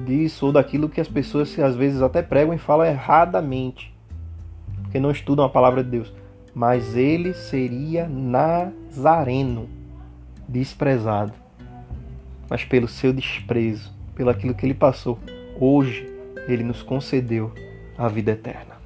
disso 0.04 0.46
ou 0.46 0.52
daquilo 0.52 0.88
que 0.88 1.00
as 1.00 1.08
pessoas 1.08 1.58
às 1.58 1.76
vezes 1.76 2.00
até 2.00 2.22
pregam 2.22 2.54
e 2.54 2.58
falam 2.58 2.86
erradamente, 2.86 3.94
porque 4.82 5.00
não 5.00 5.10
estudam 5.10 5.44
a 5.44 5.48
palavra 5.48 5.82
de 5.82 5.90
Deus. 5.90 6.12
Mas 6.54 6.96
ele 6.96 7.34
seria 7.34 8.08
nazareno, 8.08 9.68
desprezado. 10.48 11.32
Mas 12.48 12.64
pelo 12.64 12.88
seu 12.88 13.12
desprezo, 13.12 13.92
pelo 14.14 14.30
aquilo 14.30 14.54
que 14.54 14.64
ele 14.64 14.74
passou, 14.74 15.18
hoje 15.60 16.08
ele 16.48 16.64
nos 16.64 16.82
concedeu 16.82 17.52
a 17.96 18.08
vida 18.08 18.32
eterna. 18.32 18.77